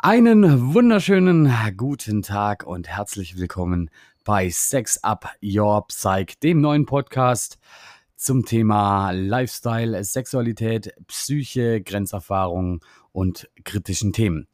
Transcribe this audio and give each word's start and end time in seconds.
Einen 0.00 0.74
wunderschönen 0.74 1.52
guten 1.76 2.22
Tag 2.22 2.64
und 2.64 2.86
herzlich 2.86 3.36
willkommen 3.36 3.90
bei 4.24 4.48
Sex 4.48 5.02
Up 5.02 5.28
Your 5.42 5.88
Psych, 5.88 6.38
dem 6.38 6.60
neuen 6.60 6.86
Podcast 6.86 7.58
zum 8.14 8.44
Thema 8.44 9.10
Lifestyle, 9.10 10.04
Sexualität, 10.04 10.94
Psyche, 11.08 11.80
Grenzerfahrung 11.80 12.84
und 13.10 13.50
kritischen 13.64 14.12
Themen. 14.12 14.46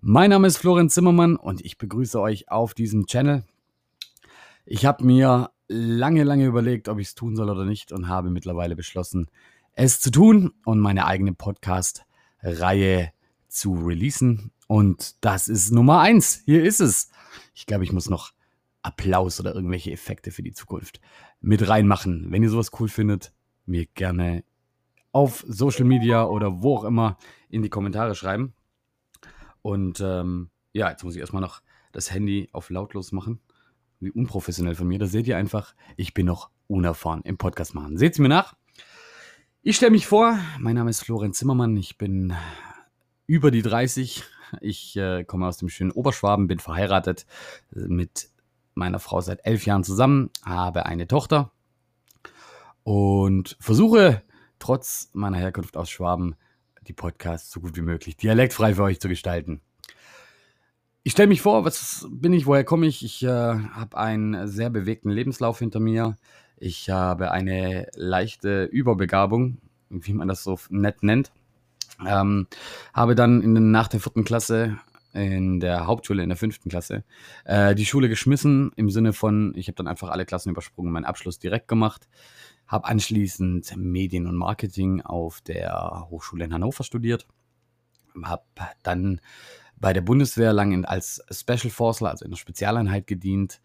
Mein 0.00 0.30
Name 0.30 0.48
ist 0.48 0.56
Florian 0.56 0.90
Zimmermann 0.90 1.36
und 1.36 1.64
ich 1.64 1.78
begrüße 1.78 2.20
euch 2.20 2.50
auf 2.50 2.74
diesem 2.74 3.06
Channel. 3.06 3.44
Ich 4.66 4.84
habe 4.84 5.04
mir 5.04 5.52
lange, 5.68 6.24
lange 6.24 6.44
überlegt, 6.44 6.88
ob 6.88 6.98
ich 6.98 7.06
es 7.06 7.14
tun 7.14 7.36
soll 7.36 7.50
oder 7.50 7.64
nicht 7.64 7.92
und 7.92 8.08
habe 8.08 8.30
mittlerweile 8.30 8.74
beschlossen, 8.74 9.30
es 9.74 10.00
zu 10.00 10.10
tun 10.10 10.54
und 10.64 10.80
meine 10.80 11.06
eigene 11.06 11.34
Podcast-Reihe 11.34 13.12
zu 13.46 13.74
releasen. 13.74 14.50
Und 14.68 15.24
das 15.24 15.48
ist 15.48 15.72
Nummer 15.72 16.00
eins. 16.00 16.42
Hier 16.44 16.62
ist 16.62 16.80
es. 16.80 17.10
Ich 17.54 17.66
glaube, 17.66 17.84
ich 17.84 17.92
muss 17.92 18.08
noch 18.08 18.32
Applaus 18.82 19.40
oder 19.40 19.54
irgendwelche 19.54 19.90
Effekte 19.90 20.30
für 20.30 20.42
die 20.42 20.52
Zukunft 20.52 21.00
mit 21.40 21.68
reinmachen. 21.68 22.30
Wenn 22.30 22.42
ihr 22.42 22.50
sowas 22.50 22.70
cool 22.78 22.88
findet, 22.88 23.32
mir 23.66 23.86
gerne 23.86 24.44
auf 25.10 25.42
Social 25.48 25.84
Media 25.84 26.24
oder 26.24 26.62
wo 26.62 26.76
auch 26.76 26.84
immer 26.84 27.16
in 27.48 27.62
die 27.62 27.70
Kommentare 27.70 28.14
schreiben. 28.14 28.52
Und 29.62 30.00
ähm, 30.00 30.50
ja, 30.74 30.90
jetzt 30.90 31.02
muss 31.02 31.14
ich 31.14 31.20
erstmal 31.20 31.42
noch 31.42 31.62
das 31.92 32.12
Handy 32.12 32.50
auf 32.52 32.68
lautlos 32.68 33.10
machen. 33.10 33.40
Wie 34.00 34.10
unprofessionell 34.10 34.74
von 34.74 34.86
mir. 34.86 34.98
Da 34.98 35.06
seht 35.06 35.26
ihr 35.26 35.38
einfach, 35.38 35.74
ich 35.96 36.12
bin 36.12 36.26
noch 36.26 36.50
unerfahren 36.66 37.22
im 37.22 37.38
Podcast 37.38 37.74
machen. 37.74 37.96
Seht 37.96 38.12
es 38.12 38.18
mir 38.18 38.28
nach. 38.28 38.54
Ich 39.62 39.76
stelle 39.76 39.92
mich 39.92 40.06
vor, 40.06 40.38
mein 40.58 40.76
Name 40.76 40.90
ist 40.90 41.02
Florian 41.02 41.32
Zimmermann. 41.32 41.76
Ich 41.78 41.96
bin 41.96 42.34
über 43.26 43.50
die 43.50 43.62
30. 43.62 44.24
Ich 44.60 44.96
äh, 44.96 45.24
komme 45.24 45.46
aus 45.46 45.58
dem 45.58 45.68
schönen 45.68 45.90
Oberschwaben, 45.90 46.48
bin 46.48 46.58
verheiratet 46.58 47.26
mit 47.70 48.30
meiner 48.74 48.98
Frau 48.98 49.20
seit 49.20 49.44
elf 49.44 49.66
Jahren 49.66 49.84
zusammen, 49.84 50.30
habe 50.44 50.86
eine 50.86 51.06
Tochter 51.06 51.50
und 52.84 53.56
versuche 53.60 54.22
trotz 54.58 55.10
meiner 55.12 55.38
Herkunft 55.38 55.76
aus 55.76 55.90
Schwaben 55.90 56.36
die 56.86 56.92
Podcasts 56.92 57.50
so 57.50 57.60
gut 57.60 57.76
wie 57.76 57.82
möglich 57.82 58.16
dialektfrei 58.16 58.74
für 58.74 58.84
euch 58.84 59.00
zu 59.00 59.08
gestalten. 59.08 59.60
Ich 61.02 61.12
stelle 61.12 61.28
mich 61.28 61.42
vor, 61.42 61.64
was 61.64 62.06
bin 62.10 62.32
ich, 62.32 62.46
woher 62.46 62.64
komme 62.64 62.86
ich? 62.86 63.04
Ich 63.04 63.22
äh, 63.22 63.28
habe 63.28 63.96
einen 63.96 64.48
sehr 64.48 64.70
bewegten 64.70 65.10
Lebenslauf 65.10 65.58
hinter 65.58 65.80
mir. 65.80 66.16
Ich 66.56 66.90
habe 66.90 67.30
eine 67.30 67.88
leichte 67.94 68.64
Überbegabung, 68.64 69.58
wie 69.90 70.12
man 70.12 70.28
das 70.28 70.42
so 70.42 70.58
nett 70.70 71.02
nennt. 71.02 71.30
Ähm, 72.06 72.46
habe 72.92 73.14
dann 73.14 73.42
in, 73.42 73.70
nach 73.70 73.88
der 73.88 74.00
vierten 74.00 74.24
Klasse 74.24 74.78
in 75.12 75.58
der 75.58 75.86
Hauptschule 75.86 76.22
in 76.22 76.28
der 76.28 76.36
fünften 76.36 76.68
Klasse 76.68 77.02
äh, 77.44 77.74
die 77.74 77.86
Schule 77.86 78.08
geschmissen 78.08 78.72
im 78.76 78.90
Sinne 78.90 79.12
von, 79.12 79.52
ich 79.56 79.66
habe 79.66 79.76
dann 79.76 79.88
einfach 79.88 80.10
alle 80.10 80.26
Klassen 80.26 80.50
übersprungen, 80.50 80.92
meinen 80.92 81.06
Abschluss 81.06 81.38
direkt 81.38 81.66
gemacht, 81.66 82.08
habe 82.66 82.86
anschließend 82.86 83.74
Medien 83.76 84.26
und 84.26 84.36
Marketing 84.36 85.00
auf 85.00 85.40
der 85.40 86.06
Hochschule 86.10 86.44
in 86.44 86.52
Hannover 86.52 86.84
studiert, 86.84 87.26
habe 88.22 88.44
dann 88.82 89.20
bei 89.80 89.92
der 89.92 90.00
Bundeswehr 90.00 90.52
lange 90.52 90.88
als 90.88 91.22
Special 91.30 91.70
Forceler, 91.70 92.10
also 92.10 92.24
in 92.24 92.30
der 92.30 92.38
Spezialeinheit 92.38 93.06
gedient. 93.06 93.60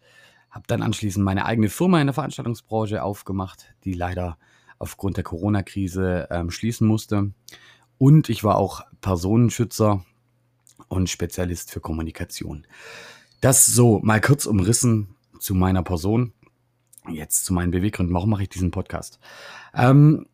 Habe 0.50 0.64
dann 0.68 0.82
anschließend 0.82 1.24
meine 1.24 1.46
eigene 1.46 1.68
Firma 1.68 2.00
in 2.00 2.06
der 2.06 2.14
Veranstaltungsbranche 2.14 3.02
aufgemacht, 3.02 3.74
die 3.84 3.94
leider 3.94 4.38
aufgrund 4.78 5.16
der 5.16 5.24
Corona-Krise 5.24 6.28
ähm, 6.30 6.50
schließen 6.50 6.86
musste. 6.86 7.32
Und 7.98 8.28
ich 8.28 8.44
war 8.44 8.56
auch 8.56 8.82
Personenschützer 9.00 10.04
und 10.88 11.10
Spezialist 11.10 11.70
für 11.70 11.80
Kommunikation. 11.80 12.66
Das 13.40 13.66
so 13.66 14.00
mal 14.02 14.20
kurz 14.20 14.46
umrissen 14.46 15.14
zu 15.38 15.54
meiner 15.54 15.82
Person. 15.82 16.32
Jetzt 17.08 17.44
zu 17.44 17.52
meinen 17.52 17.70
Beweggründen. 17.70 18.14
Warum 18.14 18.30
mache 18.30 18.44
ich 18.44 18.48
diesen 18.48 18.70
Podcast? 18.70 19.18
Ähm, 19.74 20.26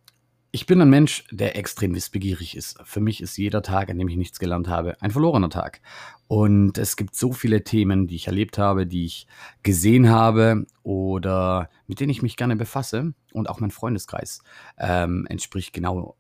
ich 0.53 0.67
bin 0.67 0.81
ein 0.81 0.91
Mensch, 0.91 1.25
der 1.31 1.57
extrem 1.57 1.95
wissbegierig 1.95 2.57
ist. 2.57 2.79
Für 2.85 3.01
mich 3.01 3.21
ist 3.21 3.37
jeder 3.37 3.63
Tag, 3.63 3.89
an 3.89 3.99
dem 3.99 4.09
ich 4.09 4.17
nichts 4.17 4.41
gelernt 4.41 4.67
habe, 4.67 5.01
ein 5.01 5.13
verlorener 5.13 5.51
Tag. 5.51 5.81
Und 6.27 6.77
es 6.77 6.97
gibt 6.97 7.15
so 7.15 7.33
viele 7.33 7.63
Themen, 7.63 8.09
die 8.09 8.17
ich 8.17 8.27
erlebt 8.27 8.59
habe, 8.59 8.87
die 8.87 9.05
ich 9.05 9.27
gesehen 9.63 10.09
habe 10.09 10.67
oder 10.83 11.71
mit 11.87 12.01
denen 12.01 12.11
ich 12.11 12.23
mich 12.23 12.37
gerne 12.37 12.57
befasse. 12.57 13.15
Und 13.33 13.49
auch 13.49 13.61
mein 13.61 13.71
Freundeskreis 13.71 14.43
ähm, 14.79 15.27
entspricht 15.29 15.73
genau 15.73 16.17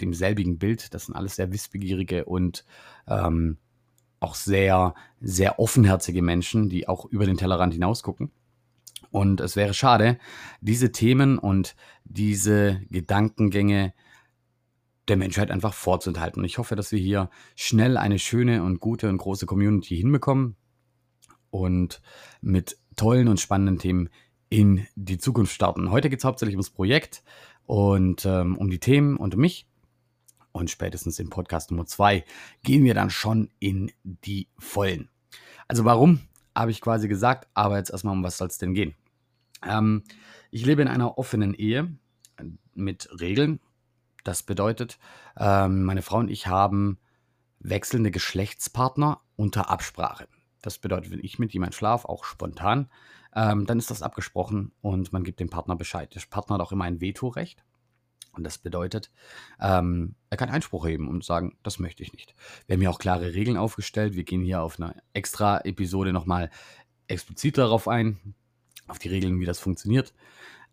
demselbigen 0.00 0.58
Bild. 0.58 0.94
Das 0.94 1.06
sind 1.06 1.14
alles 1.14 1.36
sehr 1.36 1.52
wissbegierige 1.52 2.24
und 2.24 2.64
ähm, 3.06 3.58
auch 4.20 4.34
sehr, 4.34 4.94
sehr 5.20 5.58
offenherzige 5.58 6.22
Menschen, 6.22 6.68
die 6.68 6.88
auch 6.88 7.04
über 7.06 7.26
den 7.26 7.36
Tellerrand 7.36 7.72
hinaus 7.72 8.02
gucken. 8.02 8.30
Und 9.10 9.40
es 9.40 9.56
wäre 9.56 9.74
schade, 9.74 10.18
diese 10.60 10.92
Themen 10.92 11.38
und 11.38 11.76
diese 12.04 12.82
Gedankengänge 12.90 13.94
der 15.08 15.16
Menschheit 15.16 15.50
einfach 15.50 15.72
vorzuenthalten. 15.72 16.40
Und 16.40 16.44
ich 16.44 16.58
hoffe, 16.58 16.76
dass 16.76 16.92
wir 16.92 16.98
hier 16.98 17.30
schnell 17.56 17.96
eine 17.96 18.18
schöne 18.18 18.62
und 18.62 18.80
gute 18.80 19.08
und 19.08 19.16
große 19.18 19.46
Community 19.46 19.96
hinbekommen 19.96 20.56
und 21.50 22.02
mit 22.42 22.76
tollen 22.96 23.28
und 23.28 23.40
spannenden 23.40 23.78
Themen 23.78 24.10
in 24.50 24.86
die 24.96 25.18
Zukunft 25.18 25.54
starten. 25.54 25.90
Heute 25.90 26.10
geht 26.10 26.18
es 26.18 26.24
hauptsächlich 26.24 26.56
ums 26.56 26.70
Projekt 26.70 27.22
und 27.64 28.26
ähm, 28.26 28.56
um 28.56 28.70
die 28.70 28.80
Themen 28.80 29.16
und 29.16 29.34
um 29.34 29.40
mich. 29.40 29.66
Und 30.58 30.70
spätestens 30.70 31.18
im 31.18 31.30
Podcast 31.30 31.70
Nummer 31.70 31.86
zwei 31.86 32.24
gehen 32.62 32.84
wir 32.84 32.94
dann 32.94 33.10
schon 33.10 33.50
in 33.58 33.92
die 34.04 34.48
Vollen. 34.58 35.08
Also 35.68 35.84
warum? 35.84 36.20
habe 36.58 36.70
ich 36.70 36.80
quasi 36.80 37.08
gesagt, 37.08 37.48
aber 37.54 37.78
jetzt 37.78 37.90
erstmal, 37.90 38.14
um 38.14 38.24
was 38.24 38.38
soll 38.38 38.48
es 38.48 38.58
denn 38.58 38.74
gehen? 38.74 38.94
Ähm, 39.64 40.02
ich 40.50 40.66
lebe 40.66 40.82
in 40.82 40.88
einer 40.88 41.18
offenen 41.18 41.54
Ehe 41.54 41.96
mit 42.74 43.08
Regeln. 43.20 43.60
Das 44.24 44.42
bedeutet, 44.42 44.98
ähm, 45.36 45.84
meine 45.84 46.02
Frau 46.02 46.18
und 46.18 46.30
ich 46.30 46.46
haben 46.46 46.98
wechselnde 47.60 48.10
Geschlechtspartner 48.10 49.20
unter 49.36 49.70
Absprache. 49.70 50.26
Das 50.60 50.78
bedeutet, 50.78 51.12
wenn 51.12 51.22
ich 51.22 51.38
mit 51.38 51.52
jemandem 51.52 51.76
schlafe, 51.76 52.08
auch 52.08 52.24
spontan, 52.24 52.90
ähm, 53.34 53.66
dann 53.66 53.78
ist 53.78 53.90
das 53.90 54.02
abgesprochen 54.02 54.72
und 54.80 55.12
man 55.12 55.22
gibt 55.22 55.40
dem 55.40 55.50
Partner 55.50 55.76
Bescheid. 55.76 56.12
Der 56.14 56.22
Partner 56.28 56.54
hat 56.54 56.62
auch 56.62 56.72
immer 56.72 56.84
ein 56.84 57.00
Vetorecht. 57.00 57.64
Und 58.38 58.44
das 58.44 58.56
bedeutet, 58.56 59.10
ähm, 59.60 60.14
er 60.30 60.36
kann 60.36 60.48
Einspruch 60.48 60.86
heben 60.86 61.08
und 61.08 61.24
sagen, 61.24 61.58
das 61.64 61.80
möchte 61.80 62.04
ich 62.04 62.12
nicht. 62.12 62.36
Wir 62.66 62.74
haben 62.74 62.80
hier 62.80 62.90
auch 62.90 63.00
klare 63.00 63.34
Regeln 63.34 63.56
aufgestellt. 63.56 64.14
Wir 64.14 64.22
gehen 64.22 64.42
hier 64.42 64.62
auf 64.62 64.78
einer 64.78 64.94
extra 65.12 65.58
Episode 65.64 66.12
nochmal 66.12 66.50
explizit 67.08 67.58
darauf 67.58 67.88
ein, 67.88 68.34
auf 68.86 69.00
die 69.00 69.08
Regeln, 69.08 69.40
wie 69.40 69.44
das 69.44 69.58
funktioniert. 69.58 70.14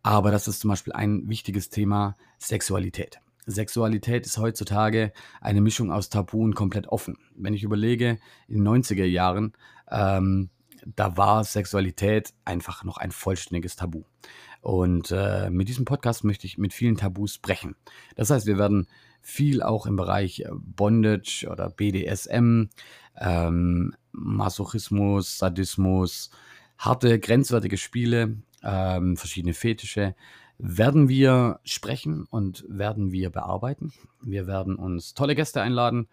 Aber 0.04 0.30
das 0.30 0.48
ist 0.48 0.60
zum 0.60 0.70
Beispiel 0.70 0.94
ein 0.94 1.28
wichtiges 1.28 1.72
Thema, 1.72 2.16
Sexualität. 2.38 3.20
Sexualität 3.48 4.28
ist 4.28 4.38
heutzutage 4.38 5.12
eine 5.42 5.60
Mischung 5.60 5.92
aus 5.92 6.10
Tabu 6.10 6.44
und 6.44 6.54
komplett 6.54 6.86
offen. 6.86 7.18
Wenn 7.36 7.56
ich 7.56 7.64
überlege, 7.64 8.20
in 8.48 8.64
den 8.64 8.68
90er 8.68 9.06
Jahren, 9.06 9.54
ähm, 9.90 10.52
da 10.86 11.18
war 11.18 11.44
Sexualität 11.44 12.32
einfach 12.46 12.84
noch 12.84 12.98
ein 12.98 13.12
vollständiges 13.12 13.76
Tabu. 13.76 14.04
Und 14.66 15.12
äh, 15.12 15.52
mit 15.52 15.68
diesem 15.68 15.86
Podcast 15.86 16.24
möchte 16.24 16.48
ich 16.48 16.58
mit 16.58 16.74
vielen 16.74 16.98
Tabus 16.98 17.38
brechen. 17.38 17.76
Das 18.16 18.32
heißt, 18.32 18.48
wir 18.48 18.58
werden 18.58 18.88
viel 19.22 19.62
auch 19.62 19.86
im 19.86 19.96
Bereich 19.96 20.40
äh, 20.40 20.50
Bondage 20.52 21.48
oder 21.52 21.70
BDSM, 21.70 22.70
ähm, 23.16 23.96
Masochismus, 24.12 25.38
Sadismus, 25.38 26.32
harte, 26.80 27.20
grenzwertige 27.20 27.78
Spiele, 27.78 28.38
ähm, 28.64 29.18
verschiedene 29.18 29.54
Fetische, 29.54 30.16
werden 30.58 31.10
wir 31.10 31.60
sprechen 31.64 32.26
und 32.28 32.66
werden 32.68 33.12
wir 33.12 33.30
bearbeiten. 33.30 33.94
Wir 34.24 34.48
werden 34.48 34.78
uns 34.78 35.14
tolle 35.14 35.36
Gäste 35.36 35.62
einladen. 35.62 36.08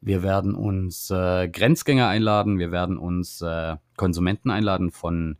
Wir 0.00 0.22
werden 0.22 0.54
uns 0.54 1.10
äh, 1.10 1.46
Grenzgänger 1.48 2.08
einladen. 2.08 2.58
Wir 2.58 2.72
werden 2.72 2.96
uns 2.96 3.42
äh, 3.42 3.76
Konsumenten 3.96 4.50
einladen 4.50 4.92
von 4.92 5.36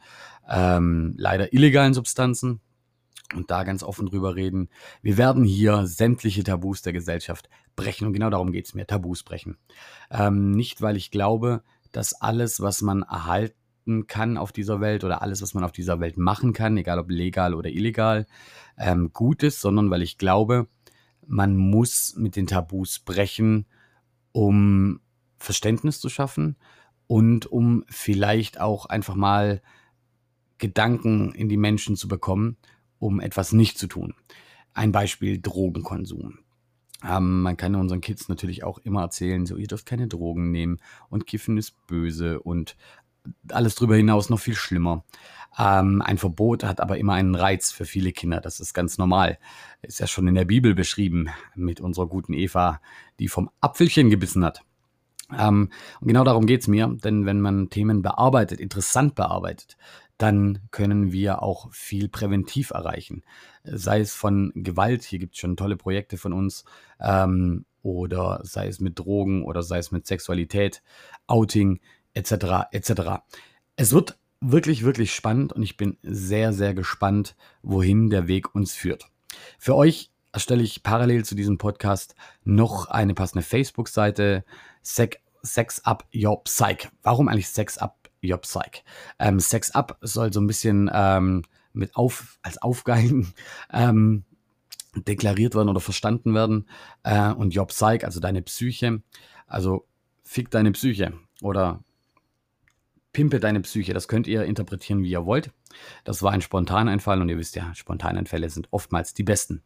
ähm, 0.49 1.15
leider 1.17 1.53
illegalen 1.53 1.95
Substanzen 1.95 2.61
und 3.35 3.51
da 3.51 3.65
ganz 3.65 3.83
offen 3.83 4.07
drüber 4.07 4.37
reden. 4.37 4.69
Wir 5.03 5.19
werden 5.19 5.45
hier 5.45 5.87
sämtliche 5.87 6.45
Tabus 6.45 6.83
der 6.83 6.93
Gesellschaft 6.93 7.49
brechen 7.77 8.07
und 8.07 8.13
genau 8.13 8.31
darum 8.31 8.53
geht 8.53 8.67
es 8.67 8.75
mir, 8.75 8.87
Tabus 8.87 9.23
brechen. 9.23 9.59
Ähm, 10.11 10.51
nicht, 10.53 10.81
weil 10.83 10.97
ich 10.97 11.11
glaube, 11.11 11.63
dass 11.93 12.15
alles, 12.15 12.61
was 12.61 12.83
man 12.83 13.03
erhalten 13.03 14.07
kann 14.07 14.37
auf 14.37 14.53
dieser 14.53 14.81
Welt 14.81 15.05
oder 15.05 15.23
alles, 15.23 15.43
was 15.43 15.55
man 15.55 15.65
auf 15.65 15.73
dieser 15.73 16.01
Welt 16.01 16.17
machen 16.17 16.53
kann, 16.53 16.77
egal 16.77 16.99
ob 16.99 17.11
legal 17.11 17.55
oder 17.55 17.71
illegal, 17.71 18.27
ähm, 18.79 19.13
gut 19.13 19.43
ist, 19.43 19.61
sondern 19.61 19.91
weil 19.91 20.03
ich 20.03 20.19
glaube, 20.19 20.69
man 21.27 21.57
muss 21.57 22.15
mit 22.17 22.37
den 22.37 22.47
Tabus 22.47 22.99
brechen, 23.01 23.67
um 24.33 25.01
Verständnis 25.39 26.01
zu 26.01 26.09
schaffen 26.09 26.57
und 27.07 27.47
um 27.47 27.85
vielleicht 27.89 28.61
auch 28.61 28.87
einfach 28.87 29.15
mal 29.15 29.63
Gedanken 30.59 31.33
in 31.33 31.49
die 31.49 31.57
Menschen 31.57 31.97
zu 31.97 32.09
bekommen, 32.09 32.57
um 32.99 33.21
etwas 33.21 33.53
nicht 33.53 33.79
zu 33.79 33.87
tun. 33.87 34.15
Ein 34.75 34.93
Beispiel 34.93 35.41
Drogenkonsum. 35.41 36.39
Ähm, 37.05 37.43
man 37.43 37.57
kann 37.57 37.75
unseren 37.77 38.01
Kids 38.01 38.29
natürlich 38.29 38.65
auch 38.65 38.79
immer 38.79 39.03
erzählen, 39.03 39.47
so 39.47 39.57
ihr 39.57 39.69
dürft 39.69 39.87
keine 39.87 40.09
Drogen 40.09 40.51
nehmen 40.51 40.79
und 41.09 41.27
Kiffen 41.27 41.57
ist 41.57 41.75
böse 41.87 42.41
und 42.41 42.77
alles 43.51 43.75
darüber 43.75 43.97
hinaus 43.97 44.31
noch 44.31 44.41
viel 44.41 44.55
schlimmer. 44.55 45.05
Ähm, 45.59 46.03
ein 46.03 46.19
Verbot 46.19 46.65
hat 46.65 46.81
aber 46.81 46.99
immer 46.99 47.15
einen 47.15 47.35
Reiz 47.35 47.71
für 47.71 47.85
viele 47.85 48.13
Kinder. 48.13 48.41
Das 48.41 48.61
ist 48.61 48.75
ganz 48.75 48.99
normal. 48.99 49.39
Ist 49.83 50.01
ja 50.01 50.07
schon 50.07 50.29
in 50.29 50.35
der 50.35 50.45
Bibel 50.45 50.75
beschrieben 50.75 51.29
mit 51.55 51.81
unserer 51.81 52.07
guten 52.07 52.33
Eva, 52.33 52.81
die 53.19 53.29
vom 53.29 53.51
Apfelchen 53.61 54.11
gebissen 54.11 54.45
hat. 54.45 54.63
Ähm, 55.37 55.71
und 56.01 56.09
genau 56.09 56.25
darum 56.25 56.47
geht 56.47 56.63
es 56.63 56.69
mir, 56.69 56.89
denn 57.05 57.27
wenn 57.27 57.41
man 57.41 57.71
Themen 57.71 58.03
bearbeitet, 58.03 58.61
interessant 58.61 59.15
bearbeitet, 59.15 59.77
dann 60.19 60.59
können 60.71 61.13
wir 61.13 61.43
auch 61.43 61.73
viel 61.73 62.09
präventiv 62.09 62.71
erreichen. 62.71 63.23
Sei 63.65 64.01
es 64.01 64.13
von 64.15 64.53
Gewalt, 64.55 65.05
hier 65.05 65.19
gibt 65.19 65.35
es 65.35 65.41
schon 65.41 65.57
tolle 65.57 65.77
Projekte 65.77 66.19
von 66.19 66.33
uns, 66.33 66.65
ähm, 67.01 67.65
oder 67.83 68.41
sei 68.43 68.67
es 68.67 68.81
mit 68.81 68.99
Drogen 68.99 69.45
oder 69.45 69.63
sei 69.63 69.79
es 69.79 69.93
mit 69.93 70.07
Sexualität, 70.07 70.83
Outing 71.27 71.81
etc. 72.15 72.67
etc. 72.73 72.93
Es 73.77 73.93
wird 73.93 74.19
wirklich, 74.41 74.85
wirklich 74.85 75.15
spannend 75.15 75.53
und 75.53 75.63
ich 75.63 75.77
bin 75.77 75.97
sehr, 76.03 76.53
sehr 76.53 76.75
gespannt, 76.75 77.37
wohin 77.63 78.11
der 78.11 78.29
Weg 78.29 78.55
uns 78.55 78.75
führt. 78.75 79.07
Für 79.59 79.75
euch 79.77 80.11
erstelle 80.33 80.63
ich 80.63 80.83
parallel 80.83 81.25
zu 81.25 81.35
diesem 81.35 81.59
Podcast 81.59 82.15
noch 82.45 82.87
eine 82.87 83.15
passende 83.15 83.43
Facebook-Seite, 83.43 84.45
Sex 84.83 85.85
Up 85.85 86.07
Your 86.15 86.43
Psych. 86.45 86.89
Warum 87.03 87.29
eigentlich 87.29 87.49
Sex 87.49 87.79
Up 87.79 88.08
Your 88.23 88.39
Psych? 88.39 88.85
Ähm, 89.19 89.41
Sex 89.41 89.71
Up 89.73 89.99
soll 90.01 90.33
so 90.33 90.41
ein 90.41 90.47
bisschen 90.47 90.91
ähm, 90.93 91.43
mit 91.73 91.97
auf, 91.97 92.39
als 92.43 92.61
Aufgeilen 92.61 93.33
ähm, 93.73 94.25
deklariert 94.95 95.55
werden 95.55 95.69
oder 95.69 95.81
verstanden 95.81 96.35
werden. 96.35 96.69
Äh, 97.03 97.33
und 97.33 97.57
Your 97.57 97.67
Psych, 97.67 98.05
also 98.05 98.21
deine 98.21 98.43
Psyche, 98.43 99.03
also 99.47 99.87
fick 100.23 100.51
deine 100.51 100.73
Psyche 100.73 101.13
oder 101.41 101.83
Pimpe 103.13 103.41
deine 103.41 103.61
Psyche. 103.61 103.95
Das 103.95 104.09
könnt 104.09 104.27
ihr 104.27 104.45
interpretieren, 104.45 105.03
wie 105.03 105.11
ihr 105.11 105.27
wollt. 105.27 105.51
Das 106.05 106.23
war 106.23 106.33
ein 106.33 106.43
Spontaneinfall 106.43 107.21
und 107.21 107.29
ihr 107.29 107.39
wisst 107.39 107.57
ja, 107.57 107.75
Spontaneinfälle 107.75 108.51
sind 108.51 108.69
oftmals 108.71 109.15
die 109.15 109.23
besten. 109.23 109.63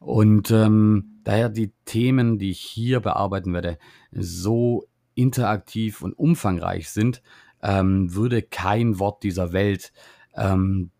Und 0.00 0.50
ähm, 0.50 1.20
daher 1.24 1.48
die 1.48 1.72
Themen, 1.84 2.38
die 2.38 2.50
ich 2.50 2.60
hier 2.60 3.00
bearbeiten 3.00 3.52
werde, 3.52 3.78
so 4.12 4.86
interaktiv 5.14 6.02
und 6.02 6.16
umfangreich 6.16 6.90
sind, 6.90 7.22
ähm, 7.62 8.14
würde 8.14 8.42
kein 8.42 8.98
Wort 8.98 9.22
dieser 9.22 9.52
Welt 9.52 9.92
ähm, 10.34 10.90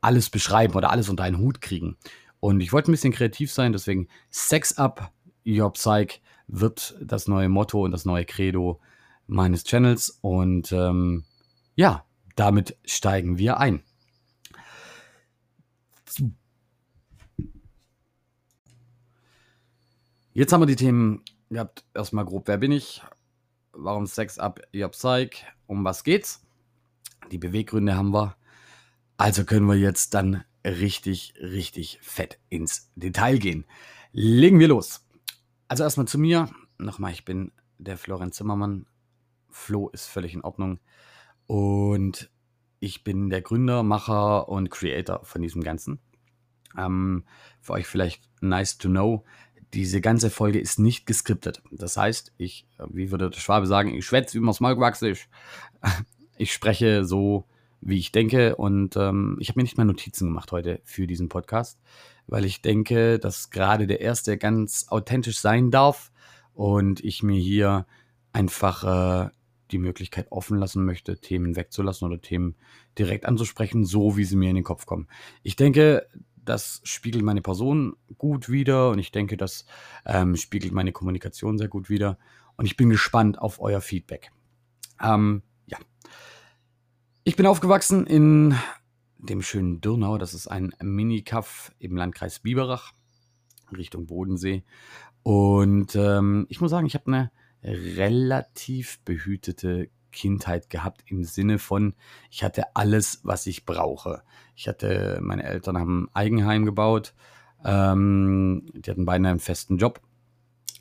alles 0.00 0.30
beschreiben 0.30 0.74
oder 0.74 0.90
alles 0.90 1.08
unter 1.08 1.24
einen 1.24 1.38
Hut 1.38 1.60
kriegen. 1.60 1.96
Und 2.40 2.60
ich 2.60 2.72
wollte 2.72 2.90
ein 2.90 2.92
bisschen 2.92 3.12
kreativ 3.12 3.52
sein, 3.52 3.72
deswegen 3.72 4.08
Sex 4.30 4.76
Up 4.78 5.12
Your 5.46 5.72
Psych 5.72 6.20
wird 6.48 6.96
das 7.00 7.28
neue 7.28 7.48
Motto 7.48 7.84
und 7.84 7.92
das 7.92 8.04
neue 8.04 8.24
Credo 8.24 8.80
meines 9.26 9.64
Channels. 9.64 10.18
Und 10.20 10.72
ähm, 10.72 11.24
ja, 11.76 12.04
damit 12.36 12.76
steigen 12.84 13.38
wir 13.38 13.58
ein. 13.58 13.82
Jetzt 20.34 20.52
haben 20.52 20.62
wir 20.62 20.66
die 20.66 20.76
Themen 20.76 21.22
gehabt. 21.50 21.84
Erstmal 21.94 22.24
grob, 22.24 22.48
wer 22.48 22.58
bin 22.58 22.72
ich? 22.72 23.02
Warum 23.72 24.06
Sex 24.06 24.38
Up 24.38 24.60
Your 24.74 24.90
Psych? 24.90 25.46
Um 25.66 25.84
was 25.84 26.04
geht's? 26.04 26.44
Die 27.30 27.38
Beweggründe 27.38 27.96
haben 27.96 28.12
wir. 28.12 28.36
Also 29.16 29.44
können 29.44 29.66
wir 29.66 29.76
jetzt 29.76 30.12
dann 30.12 30.44
richtig, 30.64 31.34
richtig 31.40 31.98
fett 32.02 32.38
ins 32.50 32.90
Detail 32.96 33.38
gehen. 33.38 33.64
Legen 34.12 34.58
wir 34.58 34.68
los. 34.68 35.06
Also 35.68 35.84
erstmal 35.84 36.06
zu 36.06 36.18
mir. 36.18 36.50
Nochmal, 36.76 37.12
ich 37.12 37.24
bin 37.24 37.52
der 37.78 37.96
Florian 37.96 38.32
Zimmermann, 38.32 38.86
Flo 39.48 39.88
ist 39.88 40.06
völlig 40.06 40.34
in 40.34 40.42
Ordnung. 40.42 40.78
Und 41.46 42.30
ich 42.78 43.04
bin 43.04 43.30
der 43.30 43.40
Gründer, 43.40 43.82
Macher 43.82 44.48
und 44.48 44.70
Creator 44.70 45.24
von 45.24 45.40
diesem 45.40 45.62
Ganzen. 45.62 45.98
Ähm, 46.76 47.24
für 47.60 47.74
euch 47.74 47.86
vielleicht 47.86 48.22
nice 48.42 48.76
to 48.76 48.88
know, 48.88 49.24
diese 49.74 50.00
ganze 50.00 50.30
Folge 50.30 50.60
ist 50.60 50.78
nicht 50.78 51.06
geskriptet. 51.06 51.62
Das 51.70 51.96
heißt, 51.96 52.32
ich, 52.36 52.66
wie 52.88 53.10
würde 53.10 53.30
der 53.30 53.40
Schwabe 53.40 53.66
sagen, 53.66 53.94
ich 53.94 54.04
schwätze, 54.04 54.34
wie 54.34 54.42
man 54.42 54.50
es 54.50 54.60
mal 54.60 54.74
gewachsen 54.74 55.08
ist. 55.12 55.28
Ich 56.36 56.52
spreche 56.52 57.04
so, 57.04 57.44
wie 57.80 57.98
ich 57.98 58.12
denke 58.12 58.56
und 58.56 58.96
ähm, 58.96 59.36
ich 59.40 59.48
habe 59.48 59.58
mir 59.58 59.64
nicht 59.64 59.76
mal 59.76 59.84
Notizen 59.84 60.28
gemacht 60.28 60.52
heute 60.52 60.80
für 60.84 61.06
diesen 61.06 61.28
Podcast, 61.28 61.80
weil 62.26 62.44
ich 62.44 62.62
denke, 62.62 63.18
dass 63.18 63.50
gerade 63.50 63.86
der 63.86 64.00
erste 64.00 64.38
ganz 64.38 64.86
authentisch 64.88 65.38
sein 65.38 65.70
darf 65.70 66.12
und 66.54 67.02
ich 67.02 67.22
mir 67.22 67.40
hier 67.40 67.86
einfach 68.32 69.26
äh, 69.26 69.30
die 69.72 69.78
Möglichkeit 69.78 70.30
offen 70.30 70.58
lassen 70.58 70.84
möchte, 70.84 71.18
Themen 71.18 71.56
wegzulassen 71.56 72.06
oder 72.06 72.20
Themen 72.20 72.54
direkt 72.98 73.24
anzusprechen, 73.24 73.84
so 73.84 74.16
wie 74.16 74.24
sie 74.24 74.36
mir 74.36 74.50
in 74.50 74.56
den 74.56 74.64
Kopf 74.64 74.86
kommen. 74.86 75.08
Ich 75.42 75.56
denke, 75.56 76.06
das 76.44 76.80
spiegelt 76.84 77.24
meine 77.24 77.42
Person 77.42 77.96
gut 78.18 78.48
wider 78.48 78.90
und 78.90 78.98
ich 78.98 79.12
denke, 79.12 79.36
das 79.36 79.64
ähm, 80.04 80.36
spiegelt 80.36 80.72
meine 80.72 80.92
Kommunikation 80.92 81.58
sehr 81.58 81.68
gut 81.68 81.88
wider. 81.88 82.18
Und 82.56 82.66
ich 82.66 82.76
bin 82.76 82.90
gespannt 82.90 83.38
auf 83.38 83.60
euer 83.60 83.80
Feedback. 83.80 84.30
Ähm, 85.00 85.42
ja. 85.66 85.78
Ich 87.24 87.36
bin 87.36 87.46
aufgewachsen 87.46 88.06
in 88.06 88.54
dem 89.18 89.42
schönen 89.42 89.80
Dürnau. 89.80 90.18
Das 90.18 90.34
ist 90.34 90.48
ein 90.48 90.74
Mini-Kaff 90.82 91.72
im 91.78 91.96
Landkreis 91.96 92.40
Biberach, 92.40 92.92
Richtung 93.76 94.06
Bodensee. 94.06 94.64
Und 95.22 95.94
ähm, 95.94 96.46
ich 96.48 96.60
muss 96.60 96.70
sagen, 96.70 96.86
ich 96.86 96.94
habe 96.94 97.06
eine 97.06 97.30
relativ 97.62 99.00
behütete 99.04 99.88
Kindheit 100.12 100.70
gehabt 100.70 101.02
im 101.06 101.24
Sinne 101.24 101.58
von, 101.58 101.94
ich 102.30 102.44
hatte 102.44 102.76
alles, 102.76 103.20
was 103.24 103.46
ich 103.46 103.64
brauche. 103.64 104.22
Ich 104.54 104.68
hatte, 104.68 105.18
meine 105.22 105.42
Eltern 105.42 105.78
haben 105.78 106.04
ein 106.04 106.14
Eigenheim 106.14 106.64
gebaut, 106.64 107.14
ähm, 107.64 108.70
die 108.74 108.90
hatten 108.90 109.04
beide 109.04 109.28
einen 109.28 109.40
festen 109.40 109.78
Job. 109.78 110.00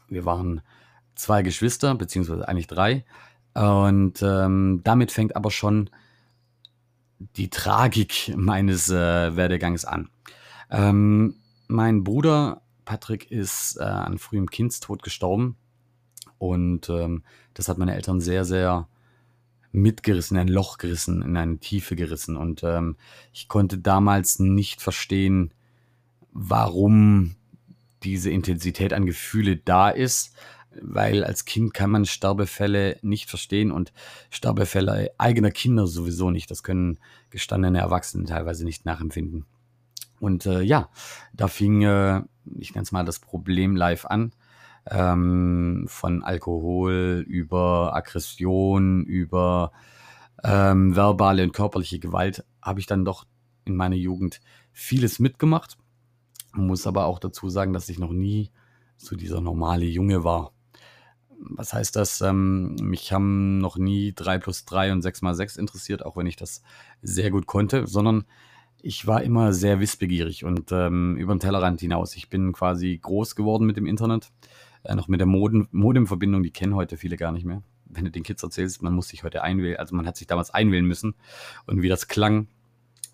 Wir 0.08 0.26
waren 0.26 0.62
zwei 1.16 1.42
Geschwister, 1.42 1.96
beziehungsweise 1.96 2.48
eigentlich 2.48 2.68
drei. 2.68 3.06
Und 3.54 4.22
ähm, 4.22 4.82
damit 4.84 5.12
fängt 5.12 5.36
aber 5.36 5.52
schon 5.52 5.90
die 7.36 7.50
Tragik 7.50 8.34
meines 8.36 8.90
äh, 8.90 9.36
Werdegangs 9.36 9.86
an. 9.86 10.10
Ähm, 10.70 11.36
mein 11.68 12.04
Bruder 12.04 12.62
Patrick 12.86 13.32
ist 13.32 13.78
äh, 13.78 13.84
an 13.84 14.18
frühem 14.18 14.50
Kindstod 14.50 15.04
gestorben 15.04 15.58
und 16.38 16.90
ähm, 16.90 17.24
das 17.54 17.68
hat 17.70 17.78
meine 17.78 17.96
Eltern 17.96 18.20
sehr, 18.20 18.46
sehr 18.46 18.88
mitgerissen, 19.72 20.38
in 20.38 20.42
ein 20.42 20.48
Loch 20.48 20.78
gerissen, 20.78 21.22
in 21.22 21.38
eine 21.38 21.58
Tiefe 21.58 21.96
gerissen. 21.96 22.38
Und 22.38 22.64
ähm, 22.64 22.98
ich 23.34 23.48
konnte 23.48 23.78
damals 23.78 24.40
nicht 24.40 24.82
verstehen, 24.82 25.54
warum 26.32 27.36
diese 28.04 28.30
Intensität 28.32 28.94
an 28.94 29.06
Gefühle 29.06 29.58
da 29.58 29.90
ist, 29.90 30.36
weil 30.82 31.24
als 31.24 31.46
Kind 31.46 31.74
kann 31.74 31.92
man 31.92 32.06
Sterbefälle 32.06 32.98
nicht 33.02 33.30
verstehen 33.30 33.72
und 33.72 33.92
Sterbefälle 34.30 35.12
eigener 35.18 35.52
Kinder 35.52 35.88
sowieso 35.88 36.32
nicht. 36.32 36.50
Das 36.50 36.64
können 36.64 37.00
gestandene 37.30 37.80
Erwachsene 37.80 38.26
teilweise 38.26 38.64
nicht 38.64 38.86
nachempfinden. 38.86 39.46
Und 40.20 40.46
äh, 40.46 40.62
ja, 40.62 40.90
da 41.34 41.48
fing, 41.48 41.82
äh, 41.82 42.22
ich 42.58 42.74
nenne 42.74 42.84
es 42.84 42.92
mal 42.92 43.06
das 43.06 43.20
Problem 43.20 43.76
live 43.76 44.06
an 44.06 44.32
ähm, 44.90 45.86
von 45.88 46.24
Alkohol 46.24 47.24
über 47.28 47.96
Aggression, 47.96 49.04
über 49.06 49.72
ähm, 50.44 50.96
verbale 50.96 51.44
und 51.44 51.54
körperliche 51.54 52.00
Gewalt, 52.00 52.44
habe 52.62 52.80
ich 52.80 52.86
dann 52.86 53.06
doch 53.06 53.26
in 53.66 53.76
meiner 53.76 53.96
Jugend 53.96 54.42
vieles 54.72 55.20
mitgemacht. 55.20 55.78
Muss 56.54 56.88
aber 56.88 57.06
auch 57.06 57.20
dazu 57.20 57.50
sagen, 57.50 57.74
dass 57.74 57.90
ich 57.90 58.00
noch 58.00 58.12
nie 58.12 58.52
so 58.98 59.16
dieser 59.16 59.42
normale 59.42 59.86
Junge 59.86 60.24
war. 60.24 60.54
Was 61.40 61.74
heißt 61.74 61.96
das? 61.96 62.22
Ähm, 62.22 62.76
mich 62.76 63.12
haben 63.12 63.58
noch 63.58 63.78
nie 63.78 64.14
3 64.14 64.38
plus 64.38 64.66
3 64.66 64.92
und 64.92 65.02
6 65.02 65.22
mal 65.22 65.34
6 65.34 65.58
interessiert, 65.58 66.06
auch 66.06 66.18
wenn 66.18 66.28
ich 66.28 66.36
das 66.36 66.62
sehr 67.02 67.32
gut 67.32 67.48
konnte, 67.48 67.88
sondern 67.88 68.26
ich 68.84 69.08
war 69.08 69.24
immer 69.24 69.54
sehr 69.54 69.80
wissbegierig 69.80 70.44
und 70.44 70.72
ähm, 70.72 71.16
über 71.18 71.34
den 71.34 71.40
Tellerrand 71.40 71.82
hinaus. 71.82 72.16
Ich 72.16 72.30
bin 72.30 72.52
quasi 72.52 73.00
groß 73.02 73.36
geworden 73.36 73.66
mit 73.66 73.78
dem 73.78 73.86
Internet 73.86 74.32
äh, 74.84 74.96
noch 74.96 75.08
mit 75.08 75.20
der 75.20 75.28
Modem, 75.28 75.68
Modemverbindung, 75.72 76.44
die 76.44 76.52
kennen 76.52 76.76
heute 76.76 76.98
viele 76.98 77.18
gar 77.18 77.32
nicht 77.32 77.46
mehr. 77.46 77.64
Wenn 77.86 78.06
du 78.06 78.12
den 78.12 78.24
Kids 78.24 78.42
erzählst, 78.42 78.82
man 78.82 78.94
muss 78.94 79.10
sich 79.10 79.24
heute 79.24 79.44
einwählen, 79.44 79.78
also 79.78 79.96
man 79.96 80.08
hat 80.08 80.16
sich 80.16 80.28
damals 80.28 80.50
einwählen 80.52 80.86
müssen 80.86 81.16
und 81.66 81.82
wie 81.82 81.90
das 81.90 82.08
klang, 82.08 82.48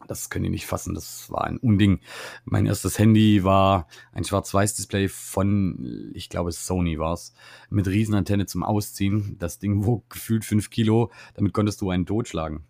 das 0.07 0.29
können 0.29 0.43
die 0.43 0.50
nicht 0.50 0.65
fassen. 0.65 0.93
Das 0.93 1.29
war 1.31 1.43
ein 1.45 1.57
Unding. 1.57 2.00
Mein 2.45 2.65
erstes 2.65 3.00
Handy 3.00 3.43
war 3.43 3.88
ein 4.13 4.24
Schwarz-Weiß-Display 4.24 5.09
von, 5.09 6.12
ich 6.13 6.29
glaube, 6.29 6.51
Sony 6.51 7.00
war 7.00 7.13
es, 7.13 7.33
mit 7.69 7.88
Riesenantenne 7.88 8.45
zum 8.45 8.63
Ausziehen. 8.63 9.36
Das 9.39 9.59
Ding 9.59 9.86
wog 9.86 10.09
gefühlt 10.09 10.45
5 10.45 10.69
Kilo. 10.69 11.12
Damit 11.33 11.53
konntest 11.53 11.81
du 11.81 11.89
einen 11.89 12.05
totschlagen. 12.05 12.63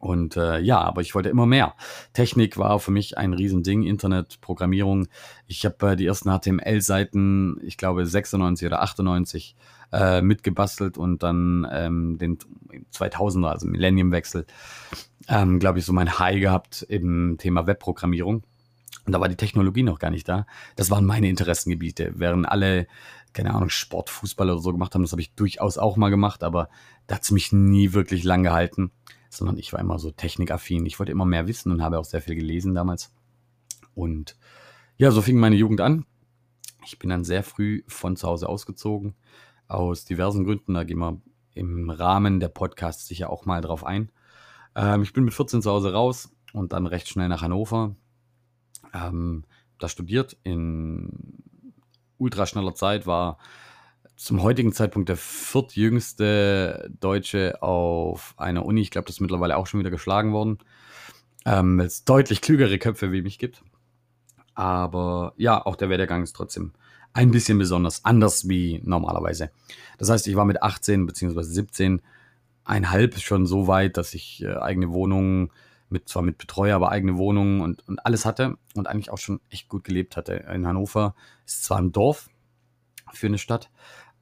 Und 0.00 0.38
äh, 0.38 0.58
ja, 0.60 0.80
aber 0.80 1.02
ich 1.02 1.14
wollte 1.14 1.28
immer 1.28 1.44
mehr. 1.44 1.74
Technik 2.14 2.56
war 2.56 2.80
für 2.80 2.90
mich 2.90 3.18
ein 3.18 3.34
Riesending, 3.34 3.82
Internet, 3.82 4.40
Programmierung. 4.40 5.08
Ich 5.46 5.66
habe 5.66 5.90
äh, 5.90 5.96
die 5.96 6.06
ersten 6.06 6.30
HTML-Seiten, 6.30 7.60
ich 7.62 7.76
glaube 7.76 8.06
96 8.06 8.66
oder 8.66 8.80
98, 8.80 9.56
äh, 9.92 10.22
mitgebastelt 10.22 10.96
und 10.96 11.22
dann 11.22 11.68
ähm, 11.70 12.16
den 12.16 12.38
2000er, 12.94 13.48
also 13.48 13.66
Millenniumwechsel, 13.66 14.46
ähm, 15.28 15.58
glaube 15.58 15.80
ich, 15.80 15.84
so 15.84 15.92
mein 15.92 16.18
High 16.18 16.40
gehabt 16.40 16.82
im 16.88 17.36
Thema 17.38 17.66
Webprogrammierung. 17.66 18.42
Und 19.04 19.12
da 19.12 19.20
war 19.20 19.28
die 19.28 19.36
Technologie 19.36 19.82
noch 19.82 19.98
gar 19.98 20.10
nicht 20.10 20.26
da. 20.26 20.46
Das 20.76 20.90
waren 20.90 21.04
meine 21.04 21.28
Interessengebiete. 21.28 22.14
Während 22.16 22.48
alle, 22.48 22.86
keine 23.34 23.52
Ahnung, 23.52 23.68
Sport, 23.68 24.08
Fußball 24.08 24.48
oder 24.48 24.60
so 24.60 24.72
gemacht 24.72 24.94
haben, 24.94 25.02
das 25.02 25.12
habe 25.12 25.20
ich 25.20 25.34
durchaus 25.34 25.76
auch 25.76 25.98
mal 25.98 26.08
gemacht, 26.08 26.42
aber 26.42 26.70
da 27.06 27.16
hat 27.16 27.22
es 27.24 27.32
mich 27.32 27.52
nie 27.52 27.92
wirklich 27.92 28.24
lang 28.24 28.42
gehalten 28.42 28.92
sondern 29.30 29.56
ich 29.56 29.72
war 29.72 29.80
immer 29.80 29.98
so 29.98 30.10
technikaffin. 30.10 30.84
Ich 30.84 30.98
wollte 30.98 31.12
immer 31.12 31.24
mehr 31.24 31.46
wissen 31.46 31.72
und 31.72 31.82
habe 31.82 31.98
auch 31.98 32.04
sehr 32.04 32.20
viel 32.20 32.34
gelesen 32.34 32.74
damals. 32.74 33.12
Und 33.94 34.36
ja, 34.96 35.10
so 35.10 35.22
fing 35.22 35.38
meine 35.38 35.56
Jugend 35.56 35.80
an. 35.80 36.04
Ich 36.84 36.98
bin 36.98 37.10
dann 37.10 37.24
sehr 37.24 37.42
früh 37.42 37.82
von 37.86 38.16
zu 38.16 38.26
Hause 38.26 38.48
ausgezogen, 38.48 39.14
aus 39.68 40.04
diversen 40.04 40.44
Gründen. 40.44 40.74
Da 40.74 40.84
gehen 40.84 40.98
wir 40.98 41.20
im 41.54 41.90
Rahmen 41.90 42.40
der 42.40 42.48
Podcasts 42.48 43.06
sicher 43.06 43.30
auch 43.30 43.46
mal 43.46 43.60
drauf 43.60 43.84
ein. 43.84 44.10
Ähm, 44.74 45.02
ich 45.02 45.12
bin 45.12 45.24
mit 45.24 45.34
14 45.34 45.62
zu 45.62 45.70
Hause 45.70 45.92
raus 45.92 46.32
und 46.52 46.72
dann 46.72 46.86
recht 46.86 47.08
schnell 47.08 47.28
nach 47.28 47.42
Hannover. 47.42 47.94
Ähm, 48.92 49.44
da 49.78 49.88
studiert 49.88 50.36
in 50.42 51.42
ultraschneller 52.18 52.74
Zeit, 52.74 53.06
war 53.06 53.38
zum 54.20 54.42
heutigen 54.42 54.74
Zeitpunkt 54.74 55.08
der 55.08 55.16
viertjüngste 55.16 56.90
Deutsche 57.00 57.62
auf 57.62 58.34
einer 58.36 58.66
Uni. 58.66 58.82
Ich 58.82 58.90
glaube, 58.90 59.06
das 59.06 59.16
ist 59.16 59.20
mittlerweile 59.20 59.56
auch 59.56 59.66
schon 59.66 59.80
wieder 59.80 59.90
geschlagen 59.90 60.34
worden, 60.34 60.58
ähm, 61.46 61.78
weil 61.78 61.86
es 61.86 62.04
deutlich 62.04 62.42
klügere 62.42 62.76
Köpfe 62.76 63.12
wie 63.12 63.22
mich 63.22 63.38
gibt. 63.38 63.62
Aber 64.54 65.32
ja, 65.38 65.64
auch 65.64 65.74
der 65.74 65.88
Werdegang 65.88 66.22
ist 66.22 66.36
trotzdem 66.36 66.72
ein 67.14 67.30
bisschen 67.30 67.56
besonders, 67.56 68.04
anders 68.04 68.46
wie 68.46 68.82
normalerweise. 68.84 69.52
Das 69.96 70.10
heißt, 70.10 70.28
ich 70.28 70.36
war 70.36 70.44
mit 70.44 70.62
18 70.62 71.06
bzw. 71.06 71.42
17 71.42 72.02
einhalb 72.64 73.18
schon 73.20 73.46
so 73.46 73.68
weit, 73.68 73.96
dass 73.96 74.12
ich 74.12 74.42
äh, 74.42 74.52
eigene 74.52 74.90
Wohnungen 74.90 75.50
mit, 75.88 76.10
zwar 76.10 76.20
mit 76.20 76.36
Betreuer, 76.36 76.76
aber 76.76 76.90
eigene 76.90 77.16
Wohnungen 77.16 77.62
und, 77.62 77.88
und 77.88 78.04
alles 78.04 78.26
hatte 78.26 78.58
und 78.74 78.86
eigentlich 78.86 79.10
auch 79.10 79.18
schon 79.18 79.40
echt 79.48 79.70
gut 79.70 79.82
gelebt 79.82 80.18
hatte. 80.18 80.34
In 80.34 80.66
Hannover 80.66 81.14
ist 81.46 81.64
zwar 81.64 81.78
ein 81.78 81.90
Dorf 81.90 82.28
für 83.12 83.26
eine 83.26 83.38
Stadt, 83.38 83.70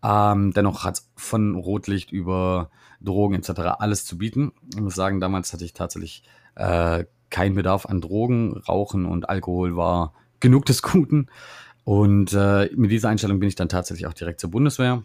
ähm, 0.03 0.53
dennoch 0.53 0.85
hat 0.85 1.03
von 1.17 1.55
Rotlicht 1.57 2.13
über 2.13 2.71
Drogen 3.01 3.35
etc. 3.35 3.61
alles 3.79 4.05
zu 4.05 4.19
bieten. 4.19 4.53
Ich 4.75 4.81
muss 4.81 4.95
sagen, 4.95 5.21
damals 5.21 5.53
hatte 5.53 5.65
ich 5.65 5.73
tatsächlich 5.73 6.23
äh, 6.55 7.05
keinen 7.31 7.55
Bedarf 7.55 7.87
an 7.87 8.01
Drogen. 8.01 8.57
Rauchen 8.57 9.07
und 9.07 9.29
Alkohol 9.29 9.77
war 9.77 10.15
genug 10.41 10.67
des 10.67 10.83
Guten. 10.83 11.29
Und 11.85 12.33
äh, 12.33 12.71
mit 12.77 12.91
dieser 12.91 13.09
Einstellung 13.09 13.41
bin 13.41 13.49
ich 13.49 13.55
dann 13.55 13.69
tatsächlich 13.69 14.07
auch 14.07 14.13
direkt 14.13 14.41
zur 14.41 14.51
Bundeswehr, 14.51 15.03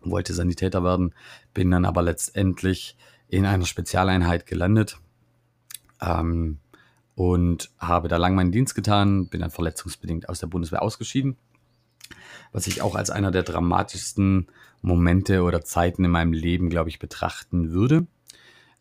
wollte 0.00 0.34
Sanitäter 0.34 0.82
werden, 0.82 1.14
bin 1.54 1.70
dann 1.70 1.84
aber 1.84 2.02
letztendlich 2.02 2.96
in 3.28 3.46
einer 3.46 3.66
Spezialeinheit 3.66 4.46
gelandet 4.46 4.98
ähm, 6.00 6.58
und 7.14 7.70
habe 7.78 8.08
da 8.08 8.16
lang 8.16 8.34
meinen 8.34 8.50
Dienst 8.50 8.74
getan, 8.74 9.28
bin 9.28 9.42
dann 9.42 9.50
verletzungsbedingt 9.50 10.28
aus 10.28 10.40
der 10.40 10.48
Bundeswehr 10.48 10.82
ausgeschieden 10.82 11.36
was 12.52 12.66
ich 12.66 12.82
auch 12.82 12.94
als 12.94 13.10
einer 13.10 13.30
der 13.30 13.42
dramatischsten 13.42 14.48
Momente 14.82 15.42
oder 15.42 15.62
Zeiten 15.62 16.04
in 16.04 16.10
meinem 16.10 16.32
Leben, 16.32 16.70
glaube 16.70 16.88
ich, 16.88 16.98
betrachten 16.98 17.72
würde. 17.72 18.06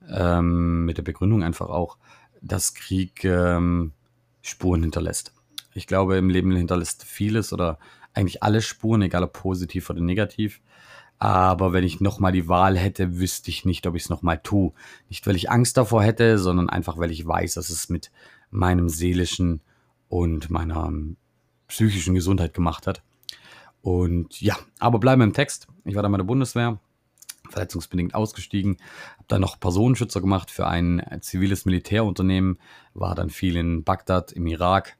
Ähm, 0.10 0.86
mit 0.86 0.98
der 0.98 1.04
Begründung 1.04 1.44
einfach 1.44 1.70
auch, 1.70 1.98
dass 2.42 2.74
Krieg 2.74 3.24
ähm, 3.24 3.92
Spuren 4.42 4.82
hinterlässt. 4.82 5.34
Ich 5.74 5.88
glaube, 5.88 6.18
im 6.18 6.30
Leben 6.30 6.56
hinterlässt 6.56 7.04
vieles 7.04 7.52
oder 7.52 7.78
eigentlich 8.14 8.42
alle 8.42 8.62
Spuren, 8.62 9.02
egal 9.02 9.24
ob 9.24 9.34
positiv 9.34 9.90
oder 9.90 10.02
negativ. 10.02 10.62
Aber 11.20 11.74
wenn 11.74 11.84
ich 11.84 12.00
nochmal 12.00 12.32
die 12.32 12.48
Wahl 12.48 12.78
hätte, 12.78 13.20
wüsste 13.20 13.50
ich 13.50 13.66
nicht, 13.66 13.88
ob 13.88 13.96
ich 13.96 14.04
es 14.04 14.10
nochmal 14.10 14.40
tue. 14.42 14.74
Nicht, 15.10 15.26
weil 15.26 15.36
ich 15.36 15.50
Angst 15.50 15.78
davor 15.78 16.04
hätte, 16.04 16.38
sondern 16.38 16.70
einfach, 16.70 16.98
weil 16.98 17.12
ich 17.12 17.28
weiß, 17.28 17.56
dass 17.56 17.70
es 17.70 17.90
mit 17.90 18.12
meinem 18.52 18.88
seelischen 18.88 19.62
und 20.10 20.50
meiner 20.50 20.86
ähm, 20.86 21.18
psychischen 21.68 22.16
Gesundheit 22.16 22.54
gemacht 22.54 22.88
hat. 22.88 23.02
Und 23.82 24.42
ja, 24.42 24.58
aber 24.80 25.00
bleiben 25.00 25.22
wir 25.22 25.26
im 25.26 25.34
Text. 25.34 25.68
Ich 25.86 25.96
war 25.96 26.04
dann 26.04 26.12
bei 26.12 26.18
der 26.18 26.26
Bundeswehr, 26.26 26.80
verletzungsbedingt 27.50 28.14
ausgestiegen, 28.14 28.78
habe 29.16 29.26
dann 29.28 29.42
noch 29.42 29.60
Personenschützer 29.60 30.22
gemacht 30.22 30.52
für 30.52 30.68
ein 30.68 31.02
ziviles 31.22 31.66
Militärunternehmen, 31.66 32.60
war 32.94 33.16
dann 33.16 33.30
viel 33.30 33.56
in 33.56 33.84
Bagdad, 33.84 34.32
im 34.34 34.48
Irak, 34.48 34.98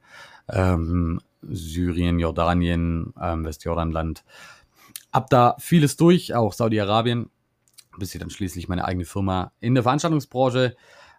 ähm, 0.48 1.20
Syrien, 1.42 2.18
Jordanien, 2.18 3.12
ähm, 3.20 3.44
Westjordanland. 3.44 4.24
Hab 5.12 5.30
da 5.30 5.56
vieles 5.58 5.96
durch, 5.96 6.34
auch 6.34 6.52
Saudi-Arabien, 6.52 7.30
bis 7.98 8.14
ich 8.14 8.20
dann 8.20 8.30
schließlich 8.30 8.68
meine 8.68 8.84
eigene 8.84 9.04
Firma 9.04 9.52
in 9.60 9.74
der 9.74 9.82
Veranstaltungsbranche 9.82 10.76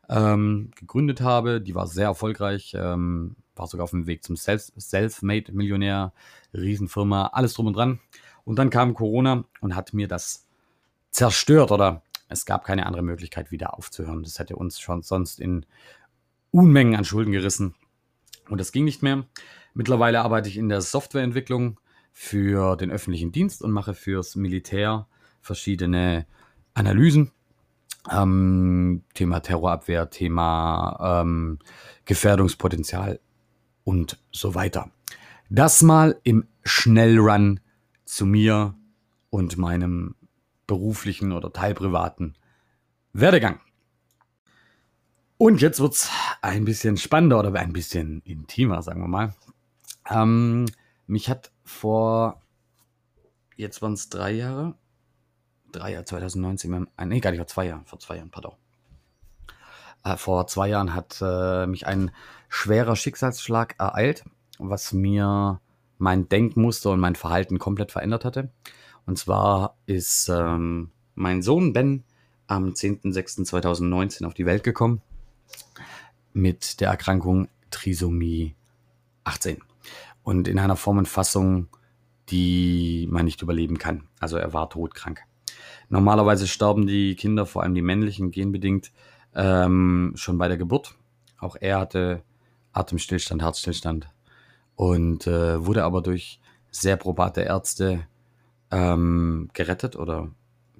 ähm, 0.10 0.72
gegründet 0.76 1.22
habe. 1.22 1.62
Die 1.62 1.76
war 1.76 1.88
sehr 1.88 2.06
erfolgreich, 2.06 2.74
ähm, 2.76 3.36
war 3.60 3.68
sogar 3.68 3.84
auf 3.84 3.92
dem 3.92 4.08
Weg 4.08 4.24
zum 4.24 4.36
Self-Made-Millionär, 4.36 6.14
Riesenfirma, 6.54 7.28
alles 7.28 7.54
drum 7.54 7.68
und 7.68 7.76
dran. 7.76 8.00
Und 8.46 8.58
dann 8.58 8.70
kam 8.70 8.94
Corona 8.94 9.44
und 9.62 9.76
hat 9.76 9.94
mir 9.94 10.08
das 10.08 10.48
zerstört 11.12 11.72
oder 11.72 12.02
es 12.30 12.46
gab 12.46 12.64
keine 12.64 12.86
andere 12.86 13.04
Möglichkeit, 13.04 13.52
wieder 13.52 13.78
aufzuhören. 13.78 14.24
Das 14.24 14.40
hätte 14.40 14.56
uns 14.56 14.80
schon 14.80 15.02
sonst 15.02 15.40
in 15.40 15.66
Unmengen 16.52 16.96
an 16.96 17.06
Schulden 17.06 17.32
gerissen. 17.32 17.76
Und 18.50 18.60
das 18.60 18.72
ging 18.72 18.86
nicht 18.86 19.04
mehr. 19.04 19.26
Mittlerweile 19.74 20.22
arbeite 20.22 20.50
ich 20.50 20.58
in 20.58 20.70
der 20.70 20.82
Softwareentwicklung 20.82 21.80
für 22.12 22.76
den 22.76 22.92
öffentlichen 22.92 23.32
Dienst 23.32 23.62
und 23.62 23.72
mache 23.72 23.94
fürs 23.94 24.36
Militär 24.36 25.08
verschiedene 25.42 26.26
Analysen. 26.74 27.32
Ähm, 28.10 29.04
Thema 29.14 29.42
Terrorabwehr, 29.42 30.10
Thema 30.10 31.22
ähm, 31.22 31.60
Gefährdungspotenzial 32.06 33.20
und 33.90 34.20
so 34.32 34.54
weiter. 34.54 34.92
Das 35.50 35.82
mal 35.82 36.20
im 36.22 36.48
Schnellrun 36.64 37.60
zu 38.06 38.28
mir 38.28 38.76
und 39.32 39.58
meinem 39.58 40.14
beruflichen 40.68 41.32
oder 41.32 41.52
teilprivaten 41.52 42.38
Werdegang. 43.14 43.60
Und 45.40 45.62
jetzt 45.62 45.80
wird 45.80 45.94
es 45.94 46.12
ein 46.44 46.66
bisschen 46.66 46.98
spannender 46.98 47.40
oder 47.40 47.52
ein 47.56 47.74
bisschen 47.74 48.22
intimer, 48.26 48.84
sagen 48.84 49.02
wir 49.02 49.08
mal. 49.08 49.34
Ähm, 50.08 50.68
mich 51.08 51.28
hat 51.28 51.52
vor, 51.64 52.44
jetzt 53.56 53.82
waren 53.82 53.94
es 53.94 54.10
drei 54.10 54.34
Jahre, 54.34 54.76
drei 55.72 55.94
Jahre, 55.94 56.06
2019, 56.06 56.86
nee, 57.06 57.20
gar 57.22 57.32
nicht, 57.32 57.40
vor 57.40 57.48
zwei 57.48 57.66
Jahren, 57.66 57.86
vor 57.88 57.98
zwei 57.98 58.18
Jahren, 58.18 58.30
pardon. 58.30 58.54
Äh, 60.04 60.18
vor 60.18 60.48
zwei 60.48 60.70
Jahren 60.70 60.94
hat 60.94 61.20
äh, 61.22 61.68
mich 61.68 61.88
ein 61.88 62.12
schwerer 62.48 62.96
Schicksalsschlag 62.96 63.76
ereilt, 63.80 64.24
was 64.58 64.94
mir 64.94 65.60
mein 65.98 66.30
Denkmuster 66.30 66.92
und 66.92 67.00
mein 67.00 67.16
Verhalten 67.16 67.60
komplett 67.60 67.92
verändert 67.92 68.26
hatte. 68.26 68.52
Und 69.06 69.18
zwar 69.18 69.76
ist 69.86 70.30
ähm, 70.30 70.92
mein 71.16 71.42
Sohn 71.42 71.74
Ben 71.74 72.04
am 72.48 72.70
10.06.2019 72.70 74.26
auf 74.26 74.34
die 74.34 74.46
Welt 74.46 74.64
gekommen 74.64 75.02
mit 76.34 76.80
der 76.80 76.90
Erkrankung 76.90 77.48
Trisomie 77.70 78.56
18 79.24 79.60
und 80.24 80.48
in 80.48 80.60
einer 80.60 80.76
Form 80.76 80.98
und 80.98 81.08
Fassung, 81.08 81.68
die 82.30 83.08
man 83.12 83.26
nicht 83.26 83.42
überleben 83.42 83.78
kann. 83.78 84.08
Also 84.20 84.38
er 84.38 84.54
war 84.54 84.70
todkrank. 84.70 85.22
Normalerweise 85.90 86.48
sterben 86.48 86.88
die 86.88 87.16
Kinder, 87.16 87.46
vor 87.46 87.64
allem 87.64 87.74
die 87.74 87.82
männlichen, 87.82 88.32
genbedingt, 88.32 88.92
ähm, 89.36 90.14
schon 90.16 90.38
bei 90.38 90.48
der 90.48 90.58
Geburt. 90.58 90.96
Auch 91.40 91.56
er 91.60 91.80
hatte 91.80 92.24
Atemstillstand, 92.74 93.42
Herzstillstand 93.42 94.10
und 94.76 95.28
äh, 95.28 95.66
wurde 95.66 95.84
aber 95.84 96.02
durch 96.02 96.40
sehr 96.72 96.98
probate 96.98 97.42
Ärzte 97.42 98.08
ähm, 98.72 99.50
gerettet 99.54 99.96
oder 99.96 100.30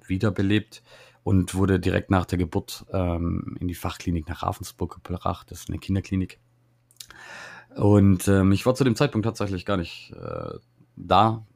wiederbelebt 0.06 0.82
und 1.22 1.54
wurde 1.54 1.80
direkt 1.80 2.10
nach 2.10 2.26
der 2.26 2.38
Geburt 2.38 2.84
ähm, 2.92 3.56
in 3.60 3.68
die 3.68 3.74
Fachklinik 3.74 4.28
nach 4.28 4.42
Ravensburg 4.42 5.02
gebracht. 5.02 5.50
Das 5.50 5.60
ist 5.60 5.68
eine 5.68 5.78
Kinderklinik. 5.78 6.40
Und 7.76 8.26
ähm, 8.28 8.52
ich 8.52 8.66
war 8.66 8.74
zu 8.74 8.84
dem 8.84 8.96
Zeitpunkt 8.96 9.24
tatsächlich 9.24 9.64
gar 9.64 9.76
nicht 9.76 10.12
äh, 10.12 10.58
da, 10.96 11.46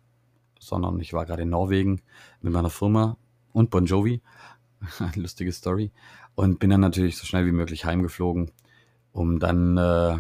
sondern 0.61 1.01
ich 1.01 1.13
war 1.13 1.27
gerade 1.27 1.43
in 1.43 1.51
Norwegen 1.51 2.03
mit 2.41 2.53
meiner 2.53 2.71
Firma 2.71 3.17
und 3.53 3.71
Bon 3.71 3.85
Jovi. 3.85 4.23
Lustige 5.14 5.53
Story. 5.53 5.91
Und 6.35 6.59
bin 6.59 6.71
dann 6.71 6.81
natürlich 6.81 7.17
so 7.17 7.26
schnell 7.26 7.47
wie 7.47 7.53
möglich 7.53 7.85
heimgeflogen, 7.85 8.50
um 9.12 9.38
dann 9.38 9.76
äh, 9.76 10.19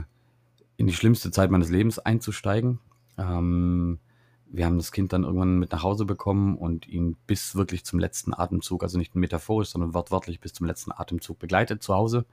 in 0.76 0.86
die 0.86 0.92
schlimmste 0.92 1.30
Zeit 1.30 1.50
meines 1.50 1.70
Lebens 1.70 1.98
einzusteigen. 1.98 2.80
Ähm, 3.18 3.98
wir 4.46 4.66
haben 4.66 4.78
das 4.78 4.92
Kind 4.92 5.12
dann 5.12 5.24
irgendwann 5.24 5.58
mit 5.58 5.72
nach 5.72 5.82
Hause 5.82 6.04
bekommen 6.04 6.56
und 6.56 6.86
ihn 6.86 7.16
bis 7.26 7.56
wirklich 7.56 7.84
zum 7.84 7.98
letzten 7.98 8.32
Atemzug, 8.32 8.84
also 8.84 8.98
nicht 8.98 9.16
metaphorisch, 9.16 9.70
sondern 9.70 9.94
wortwörtlich 9.94 10.40
bis 10.40 10.52
zum 10.52 10.66
letzten 10.66 10.92
Atemzug 10.92 11.38
begleitet 11.40 11.82
zu 11.82 11.94
Hause. 11.94 12.24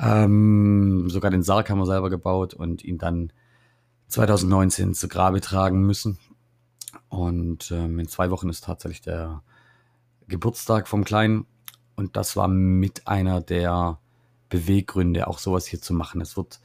Ähm, 0.00 1.10
sogar 1.10 1.30
den 1.30 1.42
Sarg 1.42 1.68
haben 1.68 1.78
wir 1.78 1.86
selber 1.86 2.08
gebaut 2.08 2.54
und 2.54 2.82
ihn 2.82 2.98
dann 2.98 3.32
2019 4.06 4.94
zu 4.94 5.08
Grabe 5.08 5.40
tragen 5.40 5.82
müssen. 5.82 6.18
Und 7.08 7.70
ähm, 7.72 7.98
in 7.98 8.08
zwei 8.08 8.30
Wochen 8.30 8.48
ist 8.48 8.64
tatsächlich 8.64 9.02
der 9.02 9.42
Geburtstag 10.28 10.88
vom 10.88 11.04
Kleinen. 11.04 11.46
Und 11.96 12.16
das 12.16 12.36
war 12.36 12.48
mit 12.48 13.08
einer 13.08 13.40
der 13.40 13.98
Beweggründe, 14.48 15.26
auch 15.26 15.38
sowas 15.38 15.66
hier 15.66 15.80
zu 15.80 15.92
machen. 15.92 16.20
Es 16.20 16.36
wird 16.36 16.60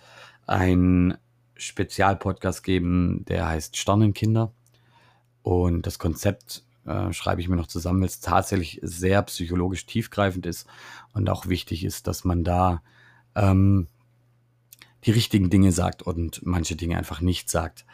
ein 0.46 1.18
Spezialpodcast 1.56 2.64
geben, 2.64 3.26
der 3.28 3.48
heißt 3.48 3.78
Sternenkinder. 3.78 4.52
Und 5.42 5.86
das 5.86 6.00
Konzept 6.00 6.64
äh, 6.86 7.12
schreibe 7.14 7.42
ich 7.42 7.50
mir 7.50 7.56
noch 7.56 7.68
zusammen, 7.68 8.02
weil 8.02 8.08
es 8.08 8.20
tatsächlich 8.20 8.80
sehr 8.84 9.22
psychologisch 9.24 9.86
tiefgreifend 9.86 10.46
ist 10.46 10.68
und 11.14 11.30
auch 11.30 11.48
wichtig 11.48 11.84
ist, 11.84 12.08
dass 12.08 12.24
man 12.24 12.44
da 12.44 12.82
ähm, 13.36 13.88
die 15.06 15.12
richtigen 15.12 15.50
Dinge 15.50 15.72
sagt 15.72 16.02
und 16.02 16.46
manche 16.46 16.76
Dinge 16.76 16.98
einfach 16.98 17.22
nicht 17.22 17.50
sagt. 17.50 17.86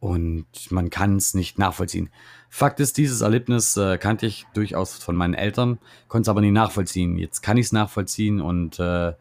Und 0.00 0.46
man 0.70 0.88
kann 0.88 1.16
es 1.16 1.34
nicht 1.34 1.58
nachvollziehen. 1.58 2.08
Fakt 2.48 2.80
ist, 2.80 2.96
dieses 2.96 3.20
Erlebnis 3.20 3.76
äh, 3.76 3.98
kannte 3.98 4.26
ich 4.26 4.46
durchaus 4.54 4.94
von 4.94 5.14
meinen 5.14 5.34
Eltern, 5.34 5.78
konnte 6.08 6.22
es 6.22 6.28
aber 6.28 6.40
nie 6.40 6.50
nachvollziehen. 6.50 7.18
Jetzt 7.18 7.42
kann 7.42 7.58
ich 7.58 7.66
es 7.66 7.72
nachvollziehen 7.72 8.40
und 8.40 8.80
äh, 8.80 9.12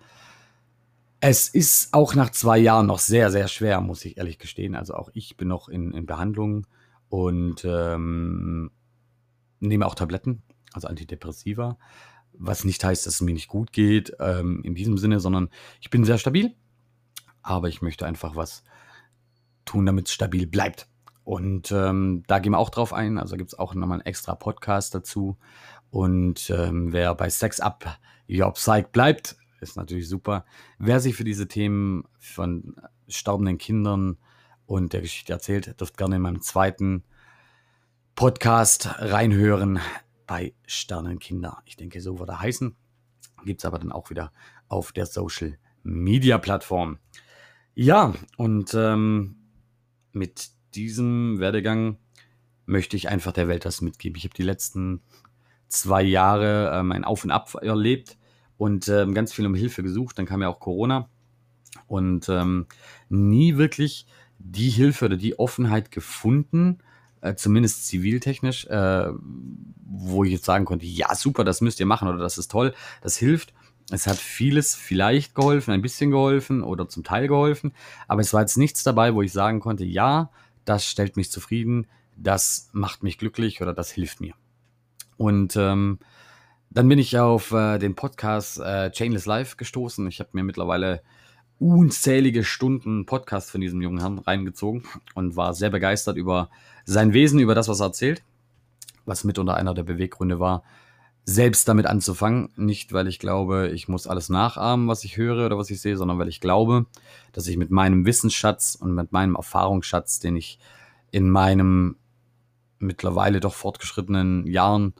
es 1.21 1.49
ist 1.49 1.93
auch 1.93 2.15
nach 2.15 2.29
zwei 2.31 2.57
Jahren 2.57 2.87
noch 2.87 2.99
sehr, 2.99 3.29
sehr 3.29 3.47
schwer, 3.49 3.81
muss 3.81 4.05
ich 4.05 4.17
ehrlich 4.17 4.39
gestehen. 4.39 4.73
Also 4.73 4.93
auch 4.93 5.09
ich 5.13 5.35
bin 5.35 5.49
noch 5.49 5.67
in, 5.67 5.93
in 5.93 6.05
Behandlung 6.05 6.65
und 7.09 7.65
ähm, 7.65 8.71
nehme 9.59 9.85
auch 9.85 9.95
Tabletten, 9.95 10.41
also 10.71 10.87
Antidepressiva, 10.87 11.77
was 12.33 12.63
nicht 12.63 12.83
heißt, 12.83 13.05
dass 13.05 13.15
es 13.15 13.21
mir 13.21 13.33
nicht 13.33 13.49
gut 13.49 13.73
geht 13.73 14.15
ähm, 14.19 14.61
in 14.63 14.75
diesem 14.75 14.97
Sinne, 14.97 15.19
sondern 15.19 15.49
ich 15.81 15.89
bin 15.89 16.05
sehr 16.05 16.17
stabil, 16.17 16.55
aber 17.41 17.67
ich 17.67 17.81
möchte 17.81 18.05
einfach 18.05 18.37
was 18.37 18.63
tun, 19.69 19.85
damit 19.85 20.07
es 20.07 20.13
stabil 20.13 20.47
bleibt. 20.47 20.87
Und 21.23 21.71
ähm, 21.71 22.23
da 22.27 22.39
gehen 22.39 22.53
wir 22.53 22.57
auch 22.57 22.71
drauf 22.71 22.91
ein. 22.91 23.19
Also 23.19 23.37
gibt 23.37 23.53
es 23.53 23.59
auch 23.59 23.75
nochmal 23.75 23.99
einen 23.99 24.05
extra 24.05 24.33
Podcast 24.33 24.95
dazu. 24.95 25.37
Und 25.91 26.49
ähm, 26.49 26.91
wer 26.91 27.13
bei 27.13 27.29
Sex 27.29 27.59
Up 27.59 27.99
Your 28.27 28.51
Psych 28.53 28.87
bleibt, 28.91 29.37
ist 29.61 29.77
natürlich 29.77 30.09
super. 30.09 30.45
Wer 30.79 30.99
sich 30.99 31.15
für 31.15 31.23
diese 31.23 31.47
Themen 31.47 32.05
von 32.17 32.75
sterbenden 33.07 33.57
Kindern 33.57 34.17
und 34.65 34.93
der 34.93 35.01
Geschichte 35.01 35.33
erzählt, 35.33 35.79
dürft 35.79 35.97
gerne 35.97 36.15
in 36.15 36.21
meinem 36.21 36.41
zweiten 36.41 37.03
Podcast 38.15 38.89
reinhören 38.97 39.79
bei 40.25 40.53
Sternenkinder. 40.65 41.61
Ich 41.65 41.75
denke, 41.75 42.01
so 42.01 42.19
wird 42.19 42.29
er 42.29 42.41
heißen. 42.41 42.75
Gibt 43.45 43.61
es 43.61 43.65
aber 43.65 43.79
dann 43.79 43.91
auch 43.91 44.09
wieder 44.09 44.31
auf 44.67 44.91
der 44.91 45.05
Social 45.05 45.57
Media 45.83 46.37
Plattform. 46.37 46.97
Ja, 47.75 48.13
und 48.35 48.73
ähm, 48.73 49.38
mit 50.11 50.49
diesem 50.75 51.39
Werdegang 51.39 51.97
möchte 52.65 52.95
ich 52.95 53.09
einfach 53.09 53.31
der 53.31 53.47
Welt 53.47 53.65
das 53.65 53.81
mitgeben. 53.81 54.17
Ich 54.17 54.23
habe 54.23 54.35
die 54.35 54.43
letzten 54.43 55.01
zwei 55.67 56.03
Jahre 56.03 56.71
ähm, 56.73 56.91
ein 56.91 57.03
Auf 57.03 57.23
und 57.23 57.31
Ab 57.31 57.55
erlebt 57.61 58.17
und 58.57 58.87
ähm, 58.87 59.13
ganz 59.13 59.33
viel 59.33 59.45
um 59.45 59.55
Hilfe 59.55 59.83
gesucht. 59.83 60.17
Dann 60.17 60.25
kam 60.25 60.41
ja 60.41 60.49
auch 60.49 60.59
Corona 60.59 61.09
und 61.87 62.29
ähm, 62.29 62.67
nie 63.09 63.57
wirklich 63.57 64.05
die 64.37 64.69
Hilfe 64.69 65.05
oder 65.05 65.17
die 65.17 65.37
Offenheit 65.37 65.91
gefunden, 65.91 66.79
äh, 67.21 67.35
zumindest 67.35 67.87
ziviltechnisch, 67.87 68.65
äh, 68.67 69.09
wo 69.85 70.23
ich 70.23 70.31
jetzt 70.31 70.45
sagen 70.45 70.65
konnte, 70.65 70.85
ja 70.85 71.13
super, 71.15 71.43
das 71.43 71.61
müsst 71.61 71.79
ihr 71.79 71.85
machen 71.85 72.07
oder 72.07 72.19
das 72.19 72.37
ist 72.37 72.49
toll, 72.49 72.73
das 73.01 73.17
hilft. 73.17 73.53
Es 73.91 74.07
hat 74.07 74.17
vieles 74.17 74.75
vielleicht 74.75 75.33
geholfen, 75.35 75.71
ein 75.71 75.81
bisschen 75.81 76.11
geholfen 76.11 76.63
oder 76.63 76.87
zum 76.87 77.03
Teil 77.03 77.27
geholfen, 77.27 77.73
aber 78.07 78.21
es 78.21 78.33
war 78.33 78.41
jetzt 78.41 78.57
nichts 78.57 78.83
dabei, 78.83 79.15
wo 79.15 79.21
ich 79.21 79.31
sagen 79.31 79.59
konnte, 79.59 79.83
ja, 79.83 80.29
das 80.65 80.85
stellt 80.85 81.17
mich 81.17 81.31
zufrieden, 81.31 81.87
das 82.15 82.69
macht 82.71 83.01
mich 83.01 83.17
glücklich 83.17 83.61
oder 83.61 83.73
das 83.73 83.91
hilft 83.91 84.21
mir. 84.21 84.33
Und 85.17 85.55
ähm, 85.55 85.99
dann 86.69 86.87
bin 86.87 86.99
ich 86.99 87.17
auf 87.17 87.51
äh, 87.51 87.79
den 87.79 87.95
Podcast 87.95 88.59
äh, 88.59 88.91
Chainless 88.91 89.25
Life 89.25 89.57
gestoßen. 89.57 90.07
Ich 90.07 90.19
habe 90.19 90.29
mir 90.33 90.43
mittlerweile 90.43 91.01
unzählige 91.59 92.43
Stunden 92.43 93.05
Podcast 93.05 93.51
von 93.51 93.59
diesem 93.59 93.81
jungen 93.81 93.99
Herrn 93.99 94.19
reingezogen 94.19 94.83
und 95.15 95.35
war 95.35 95.53
sehr 95.53 95.71
begeistert 95.71 96.15
über 96.15 96.49
sein 96.85 97.13
Wesen, 97.13 97.39
über 97.39 97.55
das, 97.55 97.67
was 97.67 97.81
er 97.81 97.87
erzählt, 97.87 98.23
was 99.05 99.23
mitunter 99.23 99.55
einer 99.55 99.73
der 99.73 99.83
Beweggründe 99.83 100.39
war, 100.39 100.63
selbst 101.29 101.67
damit 101.67 101.85
anzufangen. 101.85 102.49
Nicht, 102.55 102.91
weil 102.93 103.07
ich 103.07 103.19
glaube, 103.19 103.69
ich 103.69 103.87
muss 103.87 104.07
alles 104.07 104.29
nachahmen, 104.29 104.87
was 104.87 105.03
ich 105.03 105.17
höre 105.17 105.45
oder 105.45 105.57
was 105.57 105.69
ich 105.69 105.79
sehe, 105.79 105.97
sondern 105.97 106.17
weil 106.19 106.27
ich 106.27 106.41
glaube, 106.41 106.85
dass 107.31 107.47
ich 107.47 107.57
mit 107.57 107.71
meinem 107.71 108.05
Wissensschatz 108.05 108.75
und 108.75 108.93
mit 108.93 109.11
meinem 109.11 109.35
Erfahrungsschatz, 109.35 110.19
den 110.19 110.35
ich 110.35 110.59
in 111.11 111.29
meinem 111.29 111.97
mittlerweile 112.79 113.39
doch 113.39 113.53
fortgeschrittenen 113.53 114.47
Jahren 114.47 114.93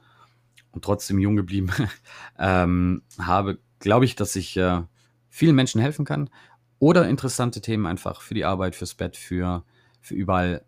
und 0.72 0.84
trotzdem 0.84 1.18
jung 1.18 1.36
geblieben 1.36 1.70
ähm, 2.38 3.02
habe, 3.18 3.58
glaube 3.78 4.04
ich, 4.04 4.14
dass 4.14 4.36
ich 4.36 4.56
äh, 4.56 4.82
vielen 5.28 5.56
Menschen 5.56 5.80
helfen 5.80 6.04
kann 6.04 6.30
oder 6.78 7.08
interessante 7.08 7.60
Themen 7.60 7.86
einfach 7.86 8.20
für 8.20 8.34
die 8.34 8.44
Arbeit, 8.44 8.76
fürs 8.76 8.94
Bett, 8.94 9.16
für, 9.16 9.64
für 10.00 10.14
überall 10.14 10.64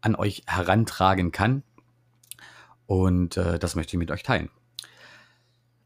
an 0.00 0.14
euch 0.14 0.42
herantragen 0.46 1.32
kann. 1.32 1.62
Und 2.86 3.36
äh, 3.36 3.58
das 3.58 3.74
möchte 3.74 3.96
ich 3.96 3.98
mit 3.98 4.10
euch 4.10 4.22
teilen. 4.22 4.48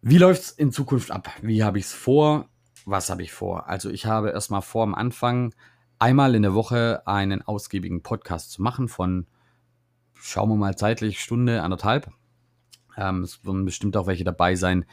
Wie 0.03 0.17
läuft 0.17 0.43
es 0.43 0.51
in 0.51 0.73
Zukunft 0.73 1.11
ab? 1.11 1.29
Wie 1.43 1.63
habe 1.63 1.79
ich 1.79 1.85
es 1.85 1.93
vor? 1.93 2.49
Was 2.87 3.11
habe 3.11 3.23
ich 3.23 3.33
vor? 3.33 3.69
Also 3.69 3.91
ich 3.91 4.07
habe 4.07 4.31
erstmal 4.31 4.63
vor, 4.63 4.83
am 4.83 4.95
Anfang 4.95 5.55
einmal 5.99 6.35
in 6.35 6.41
der 6.41 6.55
Woche 6.55 7.03
einen 7.07 7.43
ausgiebigen 7.43 8.03
Podcast 8.03 8.51
zu 8.51 8.63
machen 8.63 8.89
von, 8.89 9.27
schauen 10.15 10.49
wir 10.49 10.57
mal 10.57 10.75
zeitlich, 10.79 11.21
Stunde, 11.21 11.63
anderthalb. 11.63 12.11
Ähm, 12.97 13.25
es 13.25 13.45
werden 13.45 13.67
bestimmt 13.67 13.95
auch 13.99 14.07
welche 14.07 14.25
dabei 14.25 14.55
sein, 14.55 14.87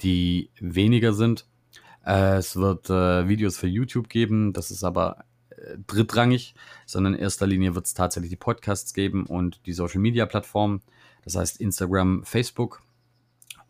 die 0.00 0.50
weniger 0.60 1.12
sind. 1.12 1.48
Äh, 2.06 2.36
es 2.36 2.54
wird 2.54 2.88
äh, 2.88 3.26
Videos 3.26 3.56
für 3.56 3.66
YouTube 3.66 4.08
geben, 4.08 4.52
das 4.52 4.70
ist 4.70 4.84
aber 4.84 5.24
äh, 5.50 5.76
drittrangig, 5.88 6.54
sondern 6.86 7.14
in 7.14 7.20
erster 7.20 7.48
Linie 7.48 7.74
wird 7.74 7.86
es 7.86 7.94
tatsächlich 7.94 8.30
die 8.30 8.36
Podcasts 8.36 8.94
geben 8.94 9.26
und 9.26 9.66
die 9.66 9.72
Social 9.72 10.00
Media 10.00 10.24
Plattformen, 10.24 10.82
das 11.24 11.34
heißt 11.34 11.60
Instagram, 11.60 12.24
Facebook. 12.24 12.80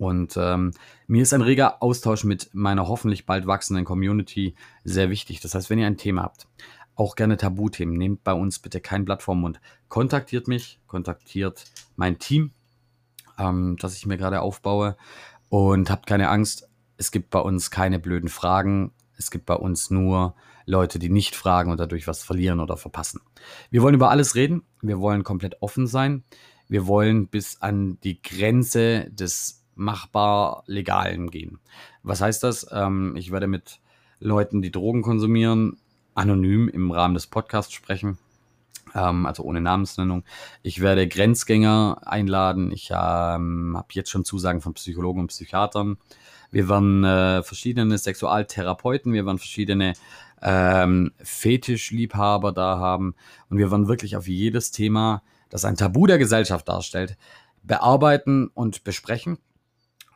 Und 0.03 0.37
ähm, 0.37 0.73
mir 1.07 1.23
ist 1.23 1.33
ein 1.33 1.43
reger 1.43 1.83
Austausch 1.83 2.25
mit 2.25 2.51
meiner 2.53 2.89
hoffentlich 2.89 3.27
bald 3.27 3.47
wachsenden 3.47 3.85
Community 3.85 4.55
sehr 4.85 5.11
wichtig. 5.11 5.41
Das 5.41 5.55
heißt, 5.55 5.71
wenn 5.71 5.79
ihr 5.79 5.87
ein 5.87 5.97
Thema 5.97 6.23
habt, 6.23 6.49
auch 6.95 7.15
gerne 7.17 7.37
Tabuthemen, 7.37 7.97
nehmt 7.97 8.25
bei 8.25 8.33
uns 8.33 8.59
bitte 8.59 8.81
kein 8.81 9.05
Blatt 9.05 9.23
vom 9.23 9.41
Mund. 9.41 9.61
Kontaktiert 9.89 10.49
mich, 10.49 10.81
kontaktiert 10.87 11.65
mein 11.97 12.19
Team 12.19 12.53
ähm, 13.39 13.77
das 13.79 13.97
ich 13.97 14.07
mir 14.07 14.17
gerade 14.17 14.41
aufbaue. 14.41 14.97
Und 15.49 15.91
habt 15.91 16.07
keine 16.07 16.29
Angst, 16.29 16.69
es 16.97 17.11
gibt 17.11 17.31
bei 17.31 17.41
uns 17.41 17.71
keine 17.71 17.99
blöden 17.99 18.29
Fragen. 18.29 18.93
Es 19.17 19.31
gibt 19.31 19.47
bei 19.47 19.55
uns 19.55 19.91
nur 19.91 20.35
Leute, 20.65 20.99
die 20.99 21.11
nicht 21.11 21.35
fragen 21.35 21.71
und 21.71 21.79
dadurch 21.79 22.07
was 22.07 22.23
verlieren 22.23 22.61
oder 22.61 22.77
verpassen. 22.77 23.21
Wir 23.71 23.83
wollen 23.83 23.95
über 23.95 24.11
alles 24.11 24.35
reden. 24.35 24.63
Wir 24.81 25.01
wollen 25.01 25.25
komplett 25.25 25.61
offen 25.61 25.87
sein. 25.87 26.25
Wir 26.69 26.87
wollen 26.87 27.29
bis 27.29 27.61
an 27.61 27.99
die 28.03 28.23
Grenze 28.23 29.11
des 29.11 29.62
machbar 29.75 30.65
Legalen 30.67 31.31
gehen. 31.31 31.59
Was 32.03 32.21
heißt 32.21 32.43
das? 32.43 32.67
Ähm, 32.71 33.15
ich 33.17 33.31
werde 33.33 33.47
mit 33.47 33.81
Leuten, 34.21 34.63
die 34.63 34.71
Drogen 34.71 35.03
konsumieren, 35.03 35.79
anonym 36.15 36.69
im 36.69 36.91
Rahmen 36.91 37.15
des 37.15 37.27
Podcasts 37.27 37.73
sprechen 37.73 38.19
ähm, 38.95 39.27
also 39.27 39.43
ohne 39.43 39.61
Namensnennung. 39.61 40.25
Ich 40.63 40.81
werde 40.81 41.09
Grenzgänger 41.09 42.01
einladen. 42.05 42.73
Ich 42.73 42.91
ähm, 42.91 43.75
habe 43.77 43.89
jetzt 43.93 44.11
schon 44.11 44.25
Zusagen 44.25 44.61
von 44.61 44.75
Psychologen 44.75 45.21
und 45.21 45.29
Psychiatern. 45.29 45.99
Wir 46.51 46.69
werden 46.69 47.05
äh, 47.05 47.43
verschiedene 47.43 47.97
Sexualtherapeuten, 47.97 49.13
wir 49.15 49.25
werden 49.25 49.39
verschiedene 49.39 49.95
ähm, 50.43 51.13
Fetischliebhaber 51.23 52.53
da 52.53 52.79
haben 52.79 53.15
und 53.49 53.57
wir 53.57 53.71
werden 53.71 53.89
wirklich 53.89 54.17
auf 54.17 54.29
jedes 54.29 54.71
Thema, 54.71 55.23
das 55.49 55.65
ein 55.65 55.77
Tabu 55.77 56.07
der 56.07 56.19
Gesellschaft 56.19 56.69
darstellt, 56.69 57.17
bearbeiten 57.63 58.51
und 58.53 58.85
besprechen. 58.85 59.39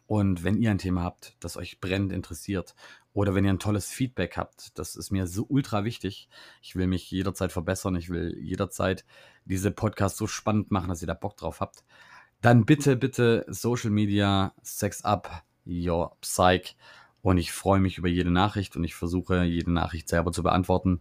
Und 0.06 0.44
wenn 0.44 0.58
ihr 0.58 0.70
ein 0.70 0.78
Thema 0.78 1.02
habt, 1.02 1.36
das 1.40 1.56
euch 1.56 1.80
brennend 1.80 2.12
interessiert 2.12 2.74
oder 3.12 3.34
wenn 3.34 3.44
ihr 3.44 3.50
ein 3.50 3.58
tolles 3.58 3.90
Feedback 3.90 4.36
habt, 4.36 4.78
das 4.78 4.94
ist 4.94 5.10
mir 5.10 5.26
so 5.26 5.46
ultra 5.48 5.84
wichtig. 5.84 6.28
Ich 6.62 6.76
will 6.76 6.86
mich 6.86 7.10
jederzeit 7.10 7.50
verbessern. 7.50 7.96
Ich 7.96 8.08
will 8.08 8.36
jederzeit 8.38 9.04
diese 9.44 9.70
Podcasts 9.70 10.18
so 10.18 10.26
spannend 10.26 10.70
machen, 10.70 10.88
dass 10.88 11.02
ihr 11.02 11.08
da 11.08 11.14
Bock 11.14 11.36
drauf 11.36 11.60
habt. 11.60 11.84
Dann 12.40 12.64
bitte, 12.66 12.96
bitte 12.96 13.44
Social 13.48 13.90
Media, 13.90 14.54
Sex 14.62 15.02
Up, 15.02 15.42
Your 15.66 16.16
Psych. 16.20 16.76
Und 17.22 17.38
ich 17.38 17.50
freue 17.50 17.80
mich 17.80 17.98
über 17.98 18.08
jede 18.08 18.30
Nachricht 18.30 18.76
und 18.76 18.84
ich 18.84 18.94
versuche, 18.94 19.42
jede 19.42 19.72
Nachricht 19.72 20.08
selber 20.08 20.30
zu 20.30 20.44
beantworten 20.44 21.00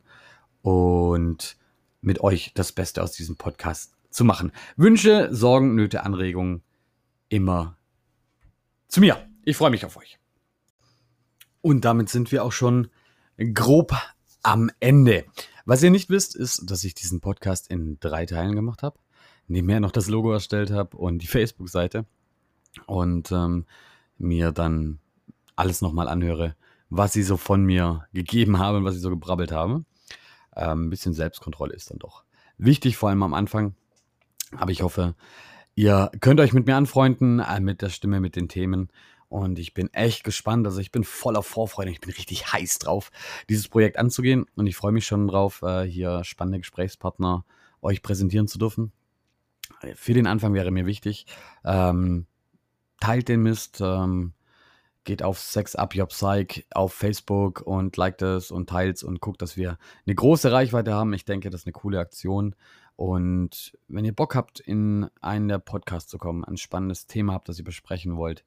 und 0.64 1.58
mit 2.02 2.22
euch 2.22 2.54
das 2.56 2.72
Beste 2.72 3.04
aus 3.04 3.12
diesem 3.12 3.36
Podcast 3.36 3.94
zu 4.10 4.24
machen. 4.26 4.52
Wünsche, 4.78 5.28
Sorgen, 5.32 5.76
Nöte, 5.76 6.04
Anregungen 6.04 6.64
immer 7.30 7.78
zu 8.96 9.02
mir. 9.02 9.28
Ich 9.44 9.58
freue 9.58 9.72
mich 9.72 9.84
auf 9.84 9.98
euch. 9.98 10.18
Und 11.60 11.84
damit 11.84 12.08
sind 12.08 12.32
wir 12.32 12.46
auch 12.46 12.54
schon 12.54 12.88
grob 13.54 13.92
am 14.42 14.72
Ende. 14.80 15.26
Was 15.66 15.84
ihr 15.84 15.92
nicht 15.92 16.10
wisst, 16.10 16.34
ist, 16.34 16.72
dass 16.72 16.86
ich 16.86 16.94
diesen 16.94 17.20
Podcast 17.20 17.70
in 17.70 18.00
drei 18.00 18.26
Teilen 18.26 18.56
gemacht 18.56 18.84
habe. 18.84 18.98
Nebenher 19.50 19.82
noch 19.82 19.92
das 19.92 20.08
Logo 20.08 20.32
erstellt 20.32 20.72
habe 20.72 20.96
und 20.96 21.22
die 21.22 21.28
Facebook-Seite. 21.36 22.06
Und 22.86 23.34
ähm, 23.34 23.66
mir 24.18 24.54
dann 24.54 25.00
alles 25.58 25.82
nochmal 25.82 26.08
anhöre, 26.08 26.56
was 26.90 27.12
sie 27.12 27.24
so 27.24 27.36
von 27.36 27.66
mir 27.66 28.08
gegeben 28.14 28.60
haben, 28.60 28.86
was 28.86 28.94
sie 28.94 29.02
so 29.02 29.10
gebrabbelt 29.10 29.52
haben. 29.52 29.86
Ähm, 30.56 30.86
ein 30.86 30.90
bisschen 30.90 31.14
Selbstkontrolle 31.14 31.74
ist 31.74 31.92
dann 31.92 32.00
doch 32.00 32.24
wichtig, 32.58 32.96
vor 32.96 33.10
allem 33.10 33.24
am 33.24 33.34
Anfang. 33.34 33.76
Aber 34.56 34.72
ich 34.72 34.84
hoffe, 34.84 35.16
ihr 35.76 36.12
könnt 36.22 36.40
euch 36.40 36.54
mit 36.54 36.66
mir 36.66 36.76
anfreunden, 36.76 37.40
äh, 37.40 37.60
mit 37.60 37.82
der 37.82 37.90
Stimme, 37.90 38.20
mit 38.20 38.36
den 38.36 38.50
Themen. 38.50 38.90
Und 39.28 39.60
ich 39.60 39.74
bin 39.74 39.94
echt 39.94 40.24
gespannt. 40.24 40.66
Also 40.66 40.80
ich 40.80 40.92
bin 40.92 41.04
voller 41.04 41.44
Vorfreude. 41.44 41.92
Ich 41.92 42.00
bin 42.00 42.12
richtig 42.12 42.54
heiß 42.54 42.80
drauf, 42.80 43.12
dieses 43.50 43.68
Projekt 43.68 43.98
anzugehen. 43.98 44.46
Und 44.56 44.68
ich 44.68 44.76
freue 44.76 44.92
mich 44.92 45.06
schon 45.06 45.28
drauf, 45.28 45.62
äh, 45.62 45.84
hier 45.84 46.24
spannende 46.24 46.60
Gesprächspartner 46.60 47.46
euch 47.82 48.02
präsentieren 48.02 48.48
zu 48.48 48.58
dürfen. 48.58 48.92
Für 49.96 50.14
den 50.14 50.28
Anfang 50.28 50.54
wäre 50.54 50.72
mir 50.72 50.86
wichtig, 50.86 51.26
ähm, 51.64 52.28
teilt 53.00 53.28
den 53.30 53.42
Mist, 53.42 53.80
ähm, 53.82 54.34
geht 55.04 55.24
auf 55.24 55.40
Sex 55.40 55.76
Up 55.76 55.96
Your 55.96 56.08
Psych 56.08 56.66
auf 56.74 56.94
Facebook 56.94 57.62
und 57.62 57.96
liked 57.98 58.22
es 58.22 58.52
und 58.52 58.70
teilt 58.70 58.98
es 58.98 59.04
und 59.04 59.22
guckt, 59.22 59.42
dass 59.42 59.56
wir 59.56 59.78
eine 60.06 60.16
große 60.16 60.52
Reichweite 60.52 60.94
haben. 60.94 61.14
Ich 61.14 61.26
denke, 61.26 61.50
das 61.50 61.62
ist 61.62 61.68
eine 61.68 61.74
coole 61.74 62.00
Aktion. 62.00 62.56
Und 62.96 63.78
wenn 63.88 64.06
ihr 64.06 64.16
Bock 64.16 64.36
habt, 64.36 64.60
in 64.60 65.10
einen 65.20 65.50
der 65.50 65.60
Podcasts 65.60 66.10
zu 66.10 66.18
kommen, 66.18 66.46
ein 66.46 66.58
spannendes 66.58 67.08
Thema 67.08 67.34
habt, 67.34 67.50
das 67.50 67.60
ihr 67.60 67.66
besprechen 67.66 68.16
wollt, 68.16 68.46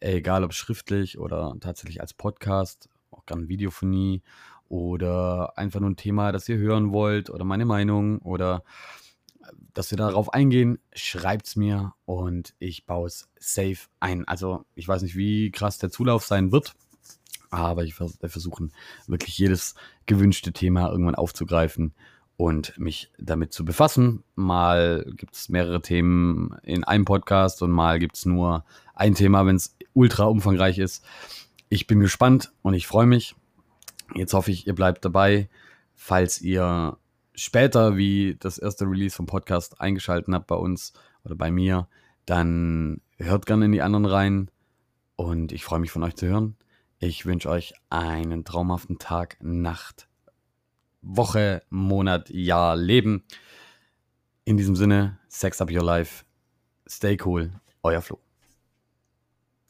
egal 0.00 0.44
ob 0.44 0.52
schriftlich 0.52 1.18
oder 1.18 1.56
tatsächlich 1.60 2.00
als 2.00 2.12
Podcast, 2.12 2.90
auch 3.10 3.24
gerne 3.24 3.48
Videophonie 3.48 4.22
oder 4.68 5.56
einfach 5.56 5.80
nur 5.80 5.90
ein 5.90 5.96
Thema, 5.96 6.32
das 6.32 6.48
ihr 6.48 6.58
hören 6.58 6.92
wollt 6.92 7.30
oder 7.30 7.44
meine 7.44 7.64
Meinung 7.64 8.18
oder 8.18 8.64
dass 9.72 9.90
wir 9.90 9.98
darauf 9.98 10.34
eingehen, 10.34 10.78
schreibt 10.92 11.46
es 11.46 11.56
mir 11.56 11.94
und 12.04 12.54
ich 12.58 12.84
baue 12.84 13.06
es 13.06 13.28
safe 13.38 13.88
ein. 14.00 14.26
Also 14.26 14.64
ich 14.74 14.88
weiß 14.88 15.02
nicht, 15.02 15.16
wie 15.16 15.50
krass 15.50 15.78
der 15.78 15.90
Zulauf 15.90 16.24
sein 16.24 16.52
wird, 16.52 16.74
aber 17.50 17.84
ich 17.84 17.98
werde 17.98 18.28
versuchen, 18.28 18.72
wirklich 19.06 19.38
jedes 19.38 19.74
gewünschte 20.04 20.52
Thema 20.52 20.90
irgendwann 20.90 21.14
aufzugreifen 21.14 21.94
und 22.36 22.78
mich 22.78 23.10
damit 23.18 23.52
zu 23.52 23.64
befassen. 23.64 24.22
Mal 24.34 25.06
gibt 25.16 25.34
es 25.34 25.48
mehrere 25.48 25.80
Themen 25.80 26.56
in 26.62 26.84
einem 26.84 27.04
Podcast 27.04 27.62
und 27.62 27.70
mal 27.70 27.98
gibt 27.98 28.16
es 28.16 28.26
nur 28.26 28.64
ein 28.94 29.14
Thema, 29.14 29.46
wenn 29.46 29.56
es 29.56 29.76
ultra 29.94 30.24
umfangreich 30.24 30.78
ist. 30.78 31.04
Ich 31.68 31.86
bin 31.86 32.00
gespannt 32.00 32.52
und 32.62 32.74
ich 32.74 32.86
freue 32.86 33.06
mich. 33.06 33.34
Jetzt 34.14 34.34
hoffe 34.34 34.50
ich, 34.50 34.66
ihr 34.66 34.74
bleibt 34.74 35.04
dabei. 35.04 35.48
Falls 35.94 36.40
ihr 36.40 36.98
später, 37.34 37.96
wie 37.96 38.36
das 38.38 38.58
erste 38.58 38.84
Release 38.84 39.16
vom 39.16 39.26
Podcast 39.26 39.80
eingeschalten 39.80 40.34
habt 40.34 40.46
bei 40.46 40.56
uns 40.56 40.92
oder 41.24 41.34
bei 41.34 41.50
mir, 41.50 41.88
dann 42.26 43.00
hört 43.18 43.46
gerne 43.46 43.64
in 43.64 43.72
die 43.72 43.82
anderen 43.82 44.04
rein 44.04 44.50
und 45.16 45.52
ich 45.52 45.64
freue 45.64 45.80
mich 45.80 45.90
von 45.90 46.02
euch 46.02 46.16
zu 46.16 46.26
hören. 46.26 46.56
Ich 46.98 47.26
wünsche 47.26 47.48
euch 47.48 47.74
einen 47.90 48.44
traumhaften 48.44 48.98
Tag, 48.98 49.36
Nacht, 49.40 50.08
Woche, 51.06 51.62
Monat, 51.70 52.28
Jahr, 52.30 52.76
Leben. 52.76 53.24
In 54.44 54.56
diesem 54.56 54.76
Sinne, 54.76 55.18
Sex 55.28 55.60
Up 55.60 55.70
Your 55.70 55.84
Life. 55.84 56.24
Stay 56.88 57.16
cool, 57.24 57.52
euer 57.82 58.02
Flo. 58.02 58.25